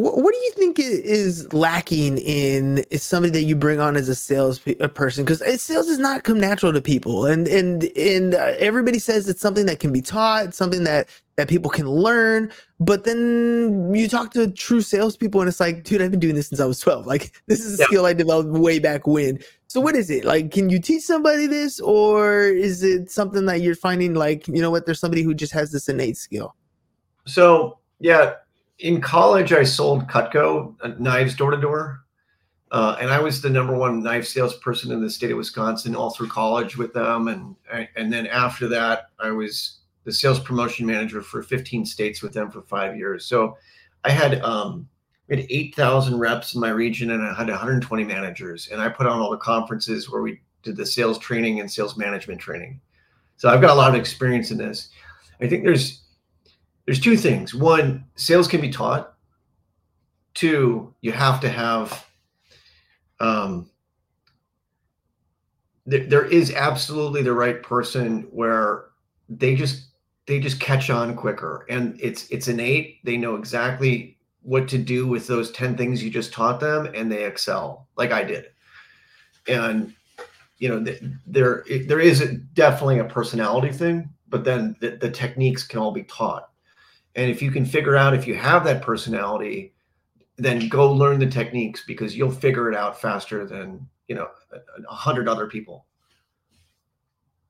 What 0.00 0.32
do 0.32 0.38
you 0.38 0.52
think 0.52 0.78
is 0.78 1.52
lacking 1.52 2.18
in 2.18 2.78
is 2.90 3.02
somebody 3.02 3.32
that 3.32 3.42
you 3.42 3.56
bring 3.56 3.80
on 3.80 3.96
as 3.96 4.08
a 4.08 4.14
sales 4.14 4.58
person? 4.58 5.24
Because 5.24 5.40
sales 5.62 5.86
does 5.86 5.98
not 5.98 6.24
come 6.24 6.38
natural 6.38 6.72
to 6.72 6.80
people, 6.80 7.26
and 7.26 7.48
and 7.48 7.84
and 7.96 8.34
uh, 8.34 8.54
everybody 8.58 8.98
says 8.98 9.28
it's 9.28 9.40
something 9.40 9.66
that 9.66 9.80
can 9.80 9.92
be 9.92 10.00
taught, 10.00 10.54
something 10.54 10.84
that 10.84 11.08
that 11.36 11.48
people 11.48 11.70
can 11.70 11.88
learn. 11.88 12.52
But 12.80 13.04
then 13.04 13.92
you 13.94 14.08
talk 14.08 14.32
to 14.32 14.50
true 14.50 14.80
salespeople, 14.80 15.40
and 15.40 15.48
it's 15.48 15.60
like, 15.60 15.84
dude, 15.84 16.02
I've 16.02 16.10
been 16.10 16.20
doing 16.20 16.34
this 16.34 16.48
since 16.48 16.60
I 16.60 16.66
was 16.66 16.80
twelve. 16.80 17.06
Like 17.06 17.32
this 17.46 17.60
is 17.60 17.80
a 17.80 17.84
skill 17.84 18.06
I 18.06 18.12
developed 18.12 18.50
way 18.50 18.78
back 18.78 19.06
when. 19.06 19.40
So 19.66 19.80
what 19.80 19.96
is 19.96 20.10
it 20.10 20.24
like? 20.24 20.50
Can 20.50 20.70
you 20.70 20.80
teach 20.80 21.02
somebody 21.02 21.46
this, 21.46 21.80
or 21.80 22.42
is 22.44 22.82
it 22.82 23.10
something 23.10 23.46
that 23.46 23.60
you're 23.60 23.74
finding 23.74 24.14
like 24.14 24.46
you 24.48 24.62
know 24.62 24.70
what? 24.70 24.86
There's 24.86 25.00
somebody 25.00 25.22
who 25.22 25.34
just 25.34 25.52
has 25.52 25.72
this 25.72 25.88
innate 25.88 26.16
skill. 26.16 26.54
So 27.26 27.78
yeah, 28.00 28.34
in 28.78 29.00
college, 29.00 29.52
I 29.52 29.64
sold 29.64 30.06
Cutco 30.06 30.74
uh, 30.82 30.92
knives 30.98 31.34
door 31.34 31.50
to 31.50 31.56
door. 31.56 32.04
Uh, 32.70 32.96
and 33.00 33.10
I 33.10 33.18
was 33.18 33.40
the 33.40 33.48
number 33.48 33.74
one 33.74 34.02
knife 34.02 34.26
salesperson 34.26 34.92
in 34.92 35.00
the 35.00 35.08
state 35.08 35.30
of 35.30 35.38
Wisconsin 35.38 35.96
all 35.96 36.10
through 36.10 36.28
college 36.28 36.76
with 36.76 36.92
them. 36.92 37.28
And, 37.28 37.56
and 37.96 38.12
then 38.12 38.26
after 38.26 38.68
that, 38.68 39.10
I 39.18 39.30
was 39.30 39.78
the 40.04 40.12
sales 40.12 40.38
promotion 40.38 40.86
manager 40.86 41.22
for 41.22 41.42
15 41.42 41.86
states 41.86 42.22
with 42.22 42.34
them 42.34 42.50
for 42.50 42.60
five 42.62 42.96
years. 42.96 43.24
So 43.24 43.56
I 44.04 44.10
had, 44.10 44.42
um, 44.42 44.86
we 45.28 45.36
had 45.36 45.46
8,000 45.48 46.18
reps 46.18 46.54
in 46.54 46.60
my 46.60 46.68
region 46.68 47.10
and 47.12 47.22
I 47.22 47.34
had 47.34 47.48
120 47.48 48.04
managers. 48.04 48.68
And 48.70 48.82
I 48.82 48.90
put 48.90 49.06
on 49.06 49.18
all 49.18 49.30
the 49.30 49.38
conferences 49.38 50.10
where 50.10 50.22
we 50.22 50.40
did 50.62 50.76
the 50.76 50.86
sales 50.86 51.18
training 51.18 51.60
and 51.60 51.70
sales 51.70 51.96
management 51.96 52.38
training. 52.38 52.80
So 53.38 53.48
I've 53.48 53.62
got 53.62 53.70
a 53.70 53.74
lot 53.74 53.94
of 53.94 54.00
experience 54.00 54.50
in 54.50 54.58
this. 54.58 54.90
I 55.40 55.48
think 55.48 55.64
there's 55.64 56.02
there's 56.88 57.00
two 57.00 57.18
things. 57.18 57.54
One, 57.54 58.02
sales 58.14 58.48
can 58.48 58.62
be 58.62 58.70
taught. 58.70 59.12
Two, 60.32 60.94
you 61.02 61.12
have 61.12 61.38
to 61.40 61.50
have 61.50 62.06
um, 63.20 63.68
th- 65.90 66.08
there 66.08 66.24
is 66.24 66.50
absolutely 66.54 67.20
the 67.20 67.34
right 67.34 67.62
person 67.62 68.22
where 68.30 68.86
they 69.28 69.54
just 69.54 69.88
they 70.24 70.40
just 70.40 70.60
catch 70.60 70.88
on 70.88 71.14
quicker 71.14 71.66
and 71.68 72.00
it's 72.00 72.26
it's 72.30 72.48
innate 72.48 73.04
they 73.04 73.18
know 73.18 73.36
exactly 73.36 74.16
what 74.40 74.66
to 74.68 74.78
do 74.78 75.06
with 75.06 75.26
those 75.26 75.50
10 75.50 75.76
things 75.76 76.02
you 76.02 76.08
just 76.10 76.32
taught 76.32 76.58
them 76.58 76.88
and 76.94 77.12
they 77.12 77.24
excel 77.24 77.86
like 77.96 78.12
i 78.12 78.24
did 78.24 78.46
and 79.46 79.94
you 80.56 80.70
know 80.70 80.82
th- 80.82 81.02
there 81.26 81.64
there 81.86 82.00
is 82.00 82.20
definitely 82.54 82.98
a 82.98 83.04
personality 83.04 83.70
thing 83.70 84.08
but 84.28 84.44
then 84.44 84.74
the, 84.80 84.96
the 84.96 85.10
techniques 85.10 85.62
can 85.62 85.80
all 85.80 85.92
be 85.92 86.04
taught 86.04 86.47
and 87.18 87.28
if 87.28 87.42
you 87.42 87.50
can 87.50 87.66
figure 87.66 87.96
out 87.96 88.14
if 88.14 88.28
you 88.28 88.36
have 88.36 88.62
that 88.62 88.80
personality, 88.80 89.72
then 90.36 90.68
go 90.68 90.90
learn 90.92 91.18
the 91.18 91.26
techniques 91.26 91.82
because 91.84 92.16
you'll 92.16 92.30
figure 92.30 92.70
it 92.70 92.76
out 92.76 93.00
faster 93.00 93.44
than 93.44 93.84
you 94.06 94.14
know 94.14 94.28
a 94.88 94.94
hundred 94.94 95.28
other 95.28 95.48
people. 95.48 95.84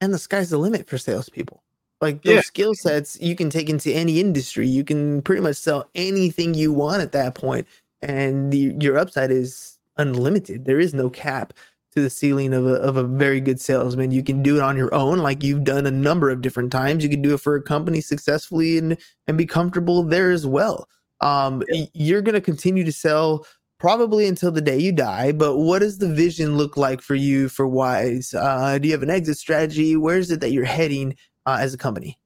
And 0.01 0.13
the 0.13 0.19
sky's 0.19 0.49
the 0.49 0.57
limit 0.57 0.89
for 0.89 0.97
salespeople. 0.97 1.63
Like 2.01 2.23
those 2.23 2.37
yeah. 2.37 2.41
skill 2.41 2.75
sets 2.75 3.21
you 3.21 3.37
can 3.37 3.51
take 3.51 3.69
into 3.69 3.93
any 3.93 4.21
industry. 4.21 4.67
You 4.67 4.85
can 4.85 5.21
pretty 5.21 5.43
much 5.43 5.57
sell 5.57 5.91
anything 5.95 6.55
you 6.55 6.73
want 6.73 7.03
at 7.03 7.13
that 7.13 7.35
point, 7.35 7.67
and 8.01 8.51
the, 8.51 8.75
your 8.81 8.97
upside 8.97 9.31
is 9.31 9.79
unlimited. 9.99 10.65
There 10.65 10.81
is 10.81 10.95
no 10.95 11.11
cap 11.11 11.53
to 11.99 12.03
the 12.03 12.11
ceiling 12.11 12.55
of 12.55 12.67
a, 12.67 12.75
of 12.75 12.97
a 12.97 13.05
very 13.05 13.41
good 13.41 13.61
salesman. 13.61 14.11
You 14.11 14.23
can 14.23 14.43
do 14.43 14.57
it 14.57 14.63
on 14.63 14.77
your 14.77 14.95
own, 14.95 15.19
like 15.19 15.43
you've 15.43 15.65
done 15.65 15.87
a 15.87 15.91
number 15.91 16.31
of 16.31 16.41
different 16.41 16.73
times. 16.73 17.03
You 17.03 17.11
can 17.11 17.23
do 17.23 17.35
it 17.35 17.41
for 17.41 17.55
a 17.55 17.63
company 17.63 18.01
successfully 18.01 18.79
and 18.79 18.97
and 19.27 19.37
be 19.37 19.47
comfortable 19.47 20.03
there 20.03 20.31
as 20.31 20.47
well. 20.47 20.89
Um, 21.21 21.63
yeah. 21.69 21.87
You're 21.93 22.23
going 22.23 22.35
to 22.35 22.41
continue 22.41 22.85
to 22.85 22.93
sell 22.93 23.45
probably 23.79 24.27
until 24.27 24.51
the 24.51 24.61
day 24.61 24.79
you 24.79 24.93
die. 24.93 25.33
But 25.33 25.57
what 25.57 25.81
does 25.81 25.99
the 25.99 26.13
vision 26.13 26.57
look 26.57 26.77
like 26.77 27.01
for 27.01 27.15
you 27.15 27.49
for 27.49 27.67
Wise? 27.67 28.35
Uh, 28.35 28.79
do 28.79 28.89
you 28.89 28.95
have 28.95 29.03
an 29.03 29.11
exit 29.11 29.39
strategy? 29.39 29.97
Where 29.97 30.19
is 30.19 30.31
it 30.31 30.41
that 30.41 30.53
you're 30.53 30.65
heading 30.65 31.17
uh, 31.47 31.59
as 31.61 31.75
a 31.75 31.79
company? 31.79 32.19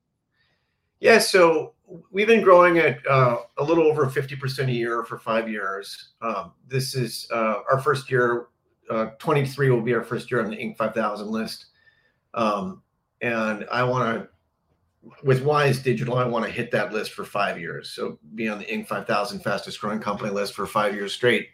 Yeah, 1.00 1.18
so 1.18 1.74
we've 2.10 2.26
been 2.26 2.42
growing 2.42 2.78
at 2.78 3.04
uh, 3.06 3.38
a 3.58 3.64
little 3.64 3.84
over 3.84 4.06
50% 4.06 4.68
a 4.68 4.72
year 4.72 5.04
for 5.04 5.18
five 5.18 5.48
years. 5.48 6.12
Um, 6.20 6.52
this 6.68 6.94
is 6.94 7.26
uh, 7.32 7.56
our 7.70 7.80
first 7.80 8.10
year 8.10 8.46
uh, 8.90 9.06
23 9.18 9.70
will 9.70 9.80
be 9.80 9.94
our 9.94 10.04
first 10.04 10.30
year 10.30 10.42
on 10.42 10.50
the 10.50 10.56
Inc. 10.56 10.76
5000 10.76 11.28
list. 11.28 11.66
Um, 12.34 12.82
and 13.20 13.66
I 13.70 13.84
want 13.84 14.22
to 14.22 14.28
with 15.22 15.42
Wise 15.42 15.82
Digital, 15.82 16.16
I 16.16 16.26
want 16.26 16.44
to 16.44 16.50
hit 16.50 16.70
that 16.70 16.92
list 16.92 17.12
for 17.12 17.24
five 17.24 17.58
years. 17.58 17.90
So 17.90 18.18
be 18.34 18.48
on 18.48 18.58
the 18.58 18.64
Inc. 18.64 18.86
5000 18.86 19.40
fastest 19.40 19.80
growing 19.80 20.00
company 20.00 20.30
list 20.30 20.54
for 20.54 20.66
five 20.66 20.94
years 20.94 21.12
straight. 21.12 21.48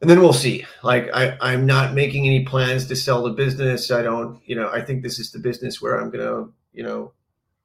And 0.00 0.10
then 0.10 0.20
we'll 0.20 0.32
see. 0.32 0.66
Like 0.82 1.08
I, 1.14 1.36
I'm 1.40 1.66
not 1.66 1.94
making 1.94 2.26
any 2.26 2.44
plans 2.44 2.86
to 2.86 2.96
sell 2.96 3.22
the 3.22 3.30
business. 3.30 3.90
I 3.90 4.02
don't, 4.02 4.40
you 4.44 4.54
know, 4.54 4.68
I 4.70 4.82
think 4.82 5.02
this 5.02 5.18
is 5.18 5.32
the 5.32 5.38
business 5.38 5.80
where 5.80 5.98
I'm 5.98 6.10
gonna, 6.10 6.48
you 6.72 6.82
know, 6.82 7.12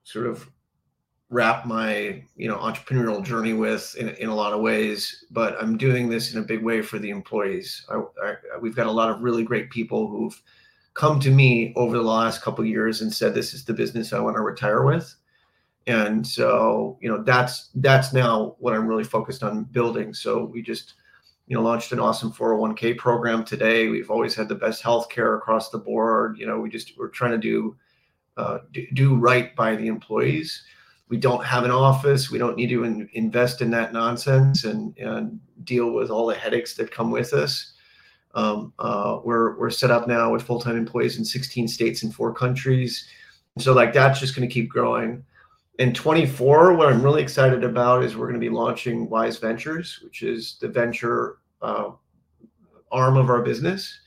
sort 0.04 0.26
of 0.26 0.50
wrap 1.30 1.66
my, 1.66 2.24
you 2.36 2.48
know, 2.48 2.58
entrepreneurial 2.58 3.24
journey 3.24 3.54
with 3.54 3.96
in, 4.00 4.10
in 4.10 4.30
a 4.30 4.36
lot 4.36 4.54
of 4.54 4.62
ways. 4.62 5.26
But 5.30 5.62
I'm 5.62 5.78
doing 5.78 6.10
this 6.10 6.34
in 6.34 6.40
a 6.40 6.46
big 6.46 6.64
way 6.64 6.82
for 6.82 6.98
the 6.98 7.10
employees. 7.10 7.86
I, 7.90 8.02
I, 8.24 8.36
we've 8.60 8.76
got 8.76 8.88
a 8.88 8.92
lot 8.92 9.12
of 9.12 9.22
really 9.22 9.44
great 9.44 9.70
people 9.70 10.08
who've 10.08 10.42
come 10.96 11.20
to 11.20 11.30
me 11.30 11.74
over 11.76 11.98
the 11.98 12.04
last 12.04 12.42
couple 12.42 12.66
years 12.66 13.02
and 13.02 13.14
said 13.14 13.34
this 13.34 13.54
is 13.54 13.64
the 13.64 13.74
business 13.74 14.12
I 14.12 14.20
want 14.20 14.36
to 14.38 14.42
retire 14.42 14.84
with. 14.84 15.16
And 15.88 16.26
so, 16.26 16.98
you 17.02 17.10
know, 17.10 17.24
that's 17.24 17.70
that's 17.76 18.12
now 18.12 18.56
what 18.60 18.74
I'm 18.74 18.88
really 18.88 19.04
focused 19.04 19.44
on 19.44 19.64
building. 19.66 20.14
So 20.14 20.44
we 20.44 20.62
just, 20.62 20.96
you 21.48 21.56
know, 21.56 21.64
launched 21.64 21.92
an 21.92 22.00
awesome 22.00 22.32
401k 22.32 22.98
program 22.98 23.44
today. 23.44 23.88
We've 23.88 24.12
always 24.12 24.36
had 24.36 24.50
the 24.50 24.56
best 24.56 24.84
healthcare 24.84 25.38
across 25.38 25.70
the 25.70 25.78
board. 25.78 26.38
You 26.38 26.48
know, 26.48 26.60
we 26.60 26.70
just 26.70 26.98
we're 26.98 27.08
trying 27.08 27.32
to 27.32 27.38
do 27.38 27.76
uh, 28.38 28.60
do, 28.72 28.86
do 28.94 29.16
right 29.16 29.56
by 29.56 29.76
the 29.76 29.88
employees. 29.88 30.64
We 31.10 31.18
don't 31.18 31.44
have 31.44 31.66
an 31.66 31.72
office. 31.72 32.30
We 32.30 32.38
don't 32.38 32.56
need 32.56 32.70
to 32.70 32.84
in, 32.84 33.10
invest 33.14 33.62
in 33.62 33.72
that 33.72 33.94
nonsense 33.94 34.64
and 34.64 34.98
and 34.98 35.40
deal 35.64 35.92
with 35.92 36.10
all 36.10 36.28
the 36.28 36.36
headaches 36.36 36.76
that 36.76 36.92
come 36.92 37.12
with 37.12 37.34
us. 37.34 37.74
Um, 38.36 38.74
uh, 38.80 39.20
we're 39.24 39.58
we're 39.58 39.72
set 39.72 39.92
up 39.92 40.08
now 40.08 40.32
with 40.32 40.44
full 40.44 40.60
time 40.60 40.78
employees 40.78 41.18
in 41.18 41.26
16 41.26 41.68
states 41.68 42.04
and 42.04 42.14
four 42.14 42.34
countries. 42.34 43.08
So 43.58 43.74
like 43.74 43.94
that's 43.94 44.20
just 44.20 44.36
going 44.36 44.48
to 44.48 44.54
keep 44.54 44.70
growing. 44.70 45.24
In 45.80 45.94
24, 45.94 46.74
what 46.74 46.92
I'm 46.92 47.02
really 47.02 47.22
excited 47.22 47.64
about 47.64 48.04
is 48.04 48.16
we're 48.16 48.28
going 48.28 48.40
to 48.40 48.46
be 48.46 48.54
launching 48.54 49.10
Wise 49.10 49.38
Ventures, 49.38 50.00
which 50.04 50.24
is 50.24 50.58
the 50.60 50.68
venture 50.68 51.38
uh, 51.62 51.92
arm 52.92 53.18
of 53.18 53.30
our 53.30 53.42
business, 53.42 54.00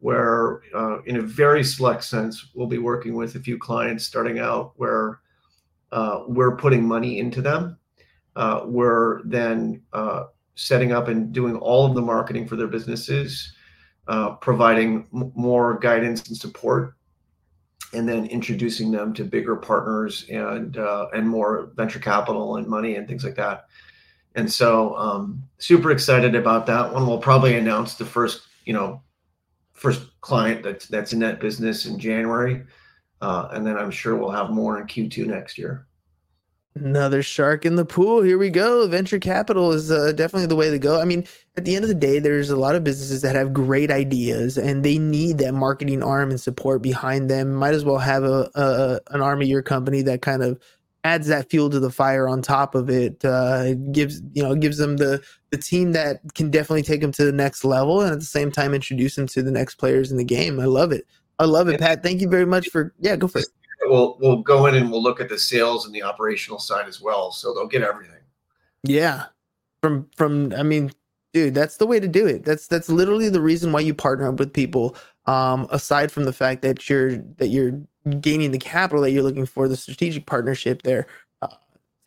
where 0.00 0.62
uh, 0.74 1.00
in 1.02 1.16
a 1.16 1.22
very 1.22 1.62
select 1.62 2.04
sense 2.04 2.50
we'll 2.54 2.66
be 2.66 2.78
working 2.78 3.14
with 3.14 3.36
a 3.36 3.40
few 3.40 3.56
clients 3.56 4.04
starting 4.04 4.40
out 4.40 4.72
where 4.76 5.20
uh, 5.92 6.24
we're 6.26 6.56
putting 6.56 6.86
money 6.86 7.18
into 7.18 7.40
them. 7.40 7.78
Uh, 8.34 8.62
we're 8.64 9.22
then 9.24 9.82
uh, 9.92 10.24
setting 10.54 10.92
up 10.92 11.08
and 11.08 11.32
doing 11.32 11.56
all 11.56 11.86
of 11.86 11.94
the 11.94 12.02
marketing 12.02 12.46
for 12.48 12.56
their 12.56 12.66
businesses 12.66 13.54
uh, 14.08 14.32
providing 14.36 15.06
m- 15.14 15.32
more 15.34 15.78
guidance 15.78 16.26
and 16.28 16.36
support, 16.36 16.94
and 17.92 18.08
then 18.08 18.26
introducing 18.26 18.90
them 18.90 19.12
to 19.12 19.24
bigger 19.24 19.56
partners 19.56 20.26
and 20.30 20.76
uh, 20.78 21.06
and 21.14 21.28
more 21.28 21.70
venture 21.76 22.00
capital 22.00 22.56
and 22.56 22.66
money 22.66 22.96
and 22.96 23.06
things 23.06 23.24
like 23.24 23.36
that. 23.36 23.66
And 24.34 24.50
so, 24.50 24.96
um, 24.96 25.42
super 25.58 25.90
excited 25.90 26.34
about 26.34 26.66
that 26.66 26.92
one. 26.92 27.06
We'll 27.06 27.18
probably 27.18 27.56
announce 27.56 27.94
the 27.94 28.06
first, 28.06 28.42
you 28.64 28.72
know, 28.72 29.02
first 29.72 30.20
client 30.20 30.62
that's 30.62 30.88
that's 30.88 31.12
in 31.12 31.18
that 31.20 31.38
business 31.38 31.86
in 31.86 31.98
January, 31.98 32.64
uh, 33.22 33.48
and 33.52 33.64
then 33.64 33.78
I'm 33.78 33.90
sure 33.90 34.16
we'll 34.16 34.30
have 34.30 34.50
more 34.50 34.78
in 34.78 34.86
Q2 34.86 35.26
next 35.26 35.56
year. 35.56 35.86
Another 36.74 37.22
shark 37.22 37.64
in 37.64 37.76
the 37.76 37.84
pool. 37.84 38.22
Here 38.22 38.38
we 38.38 38.50
go. 38.50 38.88
Venture 38.88 39.18
capital 39.18 39.72
is 39.72 39.90
uh, 39.90 40.12
definitely 40.12 40.46
the 40.46 40.56
way 40.56 40.70
to 40.70 40.78
go. 40.78 41.00
I 41.00 41.04
mean, 41.04 41.24
at 41.56 41.64
the 41.64 41.76
end 41.76 41.84
of 41.84 41.88
the 41.88 41.94
day, 41.94 42.18
there's 42.18 42.50
a 42.50 42.56
lot 42.56 42.74
of 42.74 42.82
businesses 42.82 43.20
that 43.22 43.36
have 43.36 43.52
great 43.52 43.90
ideas 43.90 44.56
and 44.56 44.82
they 44.82 44.98
need 44.98 45.38
that 45.38 45.52
marketing 45.52 46.02
arm 46.02 46.30
and 46.30 46.40
support 46.40 46.82
behind 46.82 47.30
them. 47.30 47.52
Might 47.54 47.74
as 47.74 47.84
well 47.84 47.98
have 47.98 48.24
a, 48.24 48.50
a 48.54 49.00
an 49.14 49.20
arm 49.20 49.42
of 49.42 49.48
your 49.48 49.62
company 49.62 50.00
that 50.02 50.22
kind 50.22 50.42
of 50.42 50.58
adds 51.04 51.26
that 51.26 51.50
fuel 51.50 51.68
to 51.68 51.78
the 51.78 51.90
fire 51.90 52.26
on 52.26 52.40
top 52.40 52.74
of 52.74 52.88
it. 52.88 53.22
Uh, 53.22 53.74
gives 53.92 54.22
you 54.32 54.42
know 54.42 54.54
gives 54.54 54.78
them 54.78 54.96
the 54.96 55.22
the 55.50 55.58
team 55.58 55.92
that 55.92 56.20
can 56.34 56.50
definitely 56.50 56.82
take 56.82 57.02
them 57.02 57.12
to 57.12 57.24
the 57.26 57.32
next 57.32 57.64
level 57.64 58.00
and 58.00 58.12
at 58.12 58.18
the 58.18 58.24
same 58.24 58.50
time 58.50 58.72
introduce 58.72 59.14
them 59.14 59.26
to 59.26 59.42
the 59.42 59.50
next 59.50 59.74
players 59.74 60.10
in 60.10 60.16
the 60.16 60.24
game. 60.24 60.58
I 60.58 60.64
love 60.64 60.90
it. 60.90 61.06
I 61.38 61.44
love 61.44 61.68
it, 61.68 61.80
Pat. 61.80 62.02
Thank 62.02 62.20
you 62.20 62.28
very 62.28 62.46
much 62.46 62.68
for 62.68 62.94
yeah. 63.00 63.16
Go 63.16 63.28
for 63.28 63.40
it 63.40 63.46
we'll 63.86 64.16
we'll 64.20 64.38
go 64.38 64.66
in 64.66 64.74
and 64.74 64.90
we'll 64.90 65.02
look 65.02 65.20
at 65.20 65.28
the 65.28 65.38
sales 65.38 65.86
and 65.86 65.94
the 65.94 66.02
operational 66.02 66.58
side 66.58 66.88
as 66.88 67.00
well. 67.00 67.32
So 67.32 67.54
they'll 67.54 67.66
get 67.66 67.82
everything. 67.82 68.20
Yeah. 68.82 69.26
From 69.82 70.08
from 70.16 70.52
I 70.54 70.62
mean, 70.62 70.92
dude, 71.32 71.54
that's 71.54 71.76
the 71.76 71.86
way 71.86 72.00
to 72.00 72.08
do 72.08 72.26
it. 72.26 72.44
That's 72.44 72.66
that's 72.66 72.88
literally 72.88 73.28
the 73.28 73.40
reason 73.40 73.72
why 73.72 73.80
you 73.80 73.94
partner 73.94 74.28
up 74.28 74.38
with 74.38 74.52
people. 74.52 74.96
Um, 75.26 75.68
aside 75.70 76.10
from 76.10 76.24
the 76.24 76.32
fact 76.32 76.62
that 76.62 76.88
you're 76.88 77.18
that 77.36 77.48
you're 77.48 77.80
gaining 78.20 78.50
the 78.50 78.58
capital 78.58 79.02
that 79.02 79.10
you're 79.12 79.22
looking 79.22 79.46
for, 79.46 79.68
the 79.68 79.76
strategic 79.76 80.26
partnership 80.26 80.82
there 80.82 81.06
uh, 81.42 81.48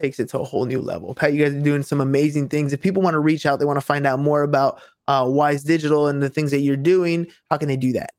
takes 0.02 0.20
it 0.20 0.30
to 0.30 0.40
a 0.40 0.44
whole 0.44 0.66
new 0.66 0.82
level. 0.82 1.14
Pat, 1.16 1.34
you 1.34 1.44
guys 1.44 1.54
are 1.54 1.62
doing 1.62 1.84
some 1.84 2.02
amazing 2.02 2.50
things. 2.50 2.74
If 2.74 2.82
people 2.82 3.02
want 3.02 3.14
to 3.14 3.20
reach 3.20 3.46
out, 3.46 3.60
they 3.60 3.66
want 3.66 3.78
to 3.78 3.86
find 3.86 4.06
out 4.06 4.20
more 4.20 4.44
about 4.44 4.82
uh, 5.08 5.26
Wise 5.28 5.64
Digital 5.64 6.08
and 6.08 6.22
the 6.22 6.30
things 6.30 6.52
that 6.52 6.60
you're 6.60 6.76
doing. 6.76 7.28
How 7.50 7.58
can 7.58 7.70
they 7.70 7.78
do 7.78 7.94
that? 7.94 8.12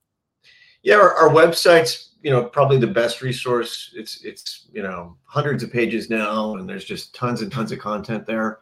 Yeah, 0.87 0.99
our, 0.99 1.14
our 1.14 1.31
website's 1.31 2.11
you 2.22 2.31
know 2.31 2.44
probably 2.44 2.79
the 2.79 2.87
best 2.87 3.20
resource. 3.20 3.92
It's 3.96 4.25
it's 4.25 4.68
you 4.72 4.85
know 4.85 5.16
hundreds 5.25 5.64
of 5.64 5.72
pages 5.72 6.09
now 6.09 6.55
and 6.55 6.68
there's 6.68 6.85
just 6.85 7.12
tons 7.12 7.42
and 7.42 7.51
tons 7.51 7.72
of 7.72 7.81
content 7.81 8.25
there. 8.25 8.61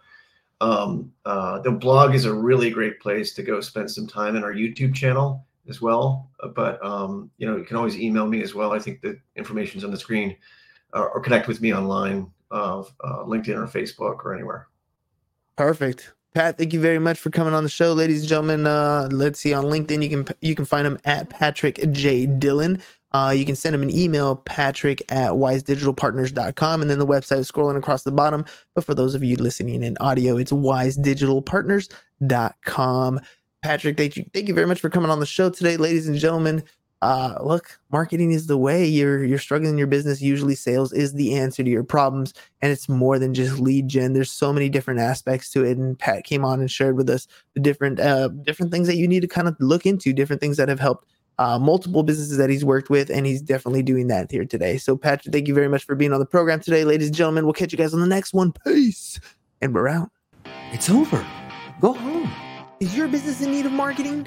Um, 0.63 1.13
uh, 1.27 1.59
the 1.61 1.71
blog 1.71 2.15
is 2.15 2.25
a 2.25 2.33
really 2.33 2.71
great 2.71 2.99
place 2.99 3.35
to 3.35 3.43
go 3.43 3.61
spend 3.61 3.91
some 3.91 4.07
time 4.07 4.37
in 4.37 4.43
our 4.43 4.55
youtube 4.55 4.95
channel 4.95 5.45
as 5.69 5.83
well. 5.83 6.31
But 6.57 6.83
um, 6.83 7.31
you 7.37 7.47
know 7.47 7.59
you 7.59 7.65
can 7.65 7.77
always 7.77 7.99
email 7.99 8.27
me 8.27 8.43
as 8.43 8.55
well. 8.55 8.73
I 8.73 8.79
think 8.79 9.03
the 9.03 9.21
information's 9.37 9.85
on 9.85 9.91
the 9.91 9.99
screen 9.99 10.35
uh, 10.95 11.09
or 11.13 11.21
connect 11.21 11.47
with 11.47 11.61
me 11.61 11.75
online 11.75 12.31
uh, 12.51 12.85
linkedin 13.27 13.57
or 13.57 13.67
facebook 13.67 14.25
or 14.25 14.33
anywhere. 14.35 14.69
Perfect 15.57 16.15
Pat, 16.35 16.59
thank 16.59 16.73
you 16.73 16.81
very 16.81 16.99
much 16.99 17.21
for 17.21 17.31
coming 17.31 17.55
on 17.55 17.63
the 17.63 17.71
show, 17.71 17.93
ladies 17.93 18.19
and 18.21 18.29
gentlemen. 18.29 18.67
Uh, 18.67 19.09
let's 19.13 19.39
see 19.39 19.55
on 19.55 19.67
LinkedIn, 19.67 20.03
you 20.03 20.09
can 20.09 20.27
you 20.41 20.57
can 20.57 20.65
find 20.65 20.85
him 20.85 20.99
at 21.05 21.31
Patrick 21.31 21.79
J 21.93 22.27
Dillon. 22.27 22.83
Uh, 23.13 23.31
you 23.31 23.45
can 23.45 23.55
send 23.55 23.77
him 23.77 23.83
an 23.83 23.97
email, 23.97 24.35
patrick 24.35 25.01
at 25.09 25.31
wisedigitalpartners.com. 25.31 26.83
And 26.83 26.91
then 26.91 26.99
the 26.99 27.07
website 27.07 27.39
is 27.39 27.49
scrolling 27.49 27.77
across 27.77 28.03
the 28.03 28.11
bottom. 28.11 28.45
But 28.75 28.85
for 28.85 28.93
those 28.93 29.15
of 29.15 29.23
you 29.23 29.37
listening 29.37 29.85
in 29.85 29.97
audio, 30.01 30.37
it's 30.37 30.51
wisedigitalpartners.com. 30.51 33.21
Patrick, 33.63 33.97
thank 33.97 34.17
you, 34.17 34.29
thank 34.35 34.49
you 34.49 34.55
very 34.55 34.67
much 34.67 34.81
for 34.81 34.91
coming 34.91 35.11
on 35.11 35.21
the 35.21 35.27
show 35.27 35.49
today, 35.49 35.77
ladies 35.77 36.09
and 36.09 36.19
gentlemen. 36.19 36.65
Uh, 37.05 37.37
look, 37.43 37.79
marketing 37.93 38.31
is 38.31 38.47
the 38.47 38.57
way. 38.57 38.83
You're 38.83 39.23
you're 39.25 39.39
struggling 39.39 39.73
in 39.73 39.77
your 39.79 39.87
business. 39.87 40.23
Usually, 40.23 40.55
sales 40.55 40.91
is 40.91 41.13
the 41.13 41.35
answer 41.35 41.63
to 41.63 41.69
your 41.69 41.85
problems, 41.85 42.33
and 42.63 42.73
it's 42.73 42.89
more 42.89 43.19
than 43.19 43.35
just 43.35 43.59
lead 43.59 43.89
gen. 43.89 44.15
There's 44.15 44.33
so 44.33 44.55
many 44.55 44.71
different 44.71 45.01
aspects 45.01 45.51
to 45.51 45.67
it. 45.67 45.77
And 45.77 45.99
Pat 45.99 46.25
came 46.25 46.47
on 46.47 46.61
and 46.61 46.71
shared 46.71 46.97
with 46.97 47.11
us 47.11 47.29
the 47.53 47.61
different 47.61 48.01
uh, 48.01 48.29
different 48.29 48.73
things 48.73 48.87
that 48.87 48.97
you 48.97 49.07
need 49.07 49.21
to 49.21 49.29
kind 49.29 49.49
of 49.49 49.55
look 49.61 49.85
into, 49.85 50.15
different 50.15 50.41
things 50.41 50.57
that 50.57 50.71
have 50.71 50.81
helped 50.81 51.07
uh, 51.39 51.59
multiple 51.59 52.05
businesses 52.05 52.39
that 52.39 52.49
he's 52.49 52.65
worked 52.65 52.89
with, 52.89 53.11
and 53.11 53.27
he's 53.27 53.43
definitely 53.43 53.83
doing 53.83 54.07
that 54.07 54.31
here 54.31 54.47
today. 54.47 54.79
So, 54.79 54.97
Patrick, 54.97 55.31
thank 55.31 55.47
you 55.47 55.53
very 55.53 55.69
much 55.69 55.85
for 55.85 55.95
being 55.95 56.15
on 56.15 56.21
the 56.21 56.27
program 56.27 56.61
today, 56.61 56.85
ladies 56.85 57.09
and 57.09 57.17
gentlemen. 57.17 57.45
We'll 57.45 57.53
catch 57.53 57.71
you 57.71 57.77
guys 57.77 57.93
on 57.93 58.01
the 58.01 58.07
next 58.07 58.33
one. 58.33 58.51
Peace, 58.65 59.21
and 59.61 59.75
we're 59.75 59.89
out. 59.89 60.11
It's 60.73 60.89
over. 60.89 61.23
Go 61.83 61.93
home. 61.93 62.33
Is 62.81 62.97
your 62.97 63.09
business 63.09 63.43
in 63.43 63.51
need 63.51 63.67
of 63.67 63.73
marketing? 63.73 64.27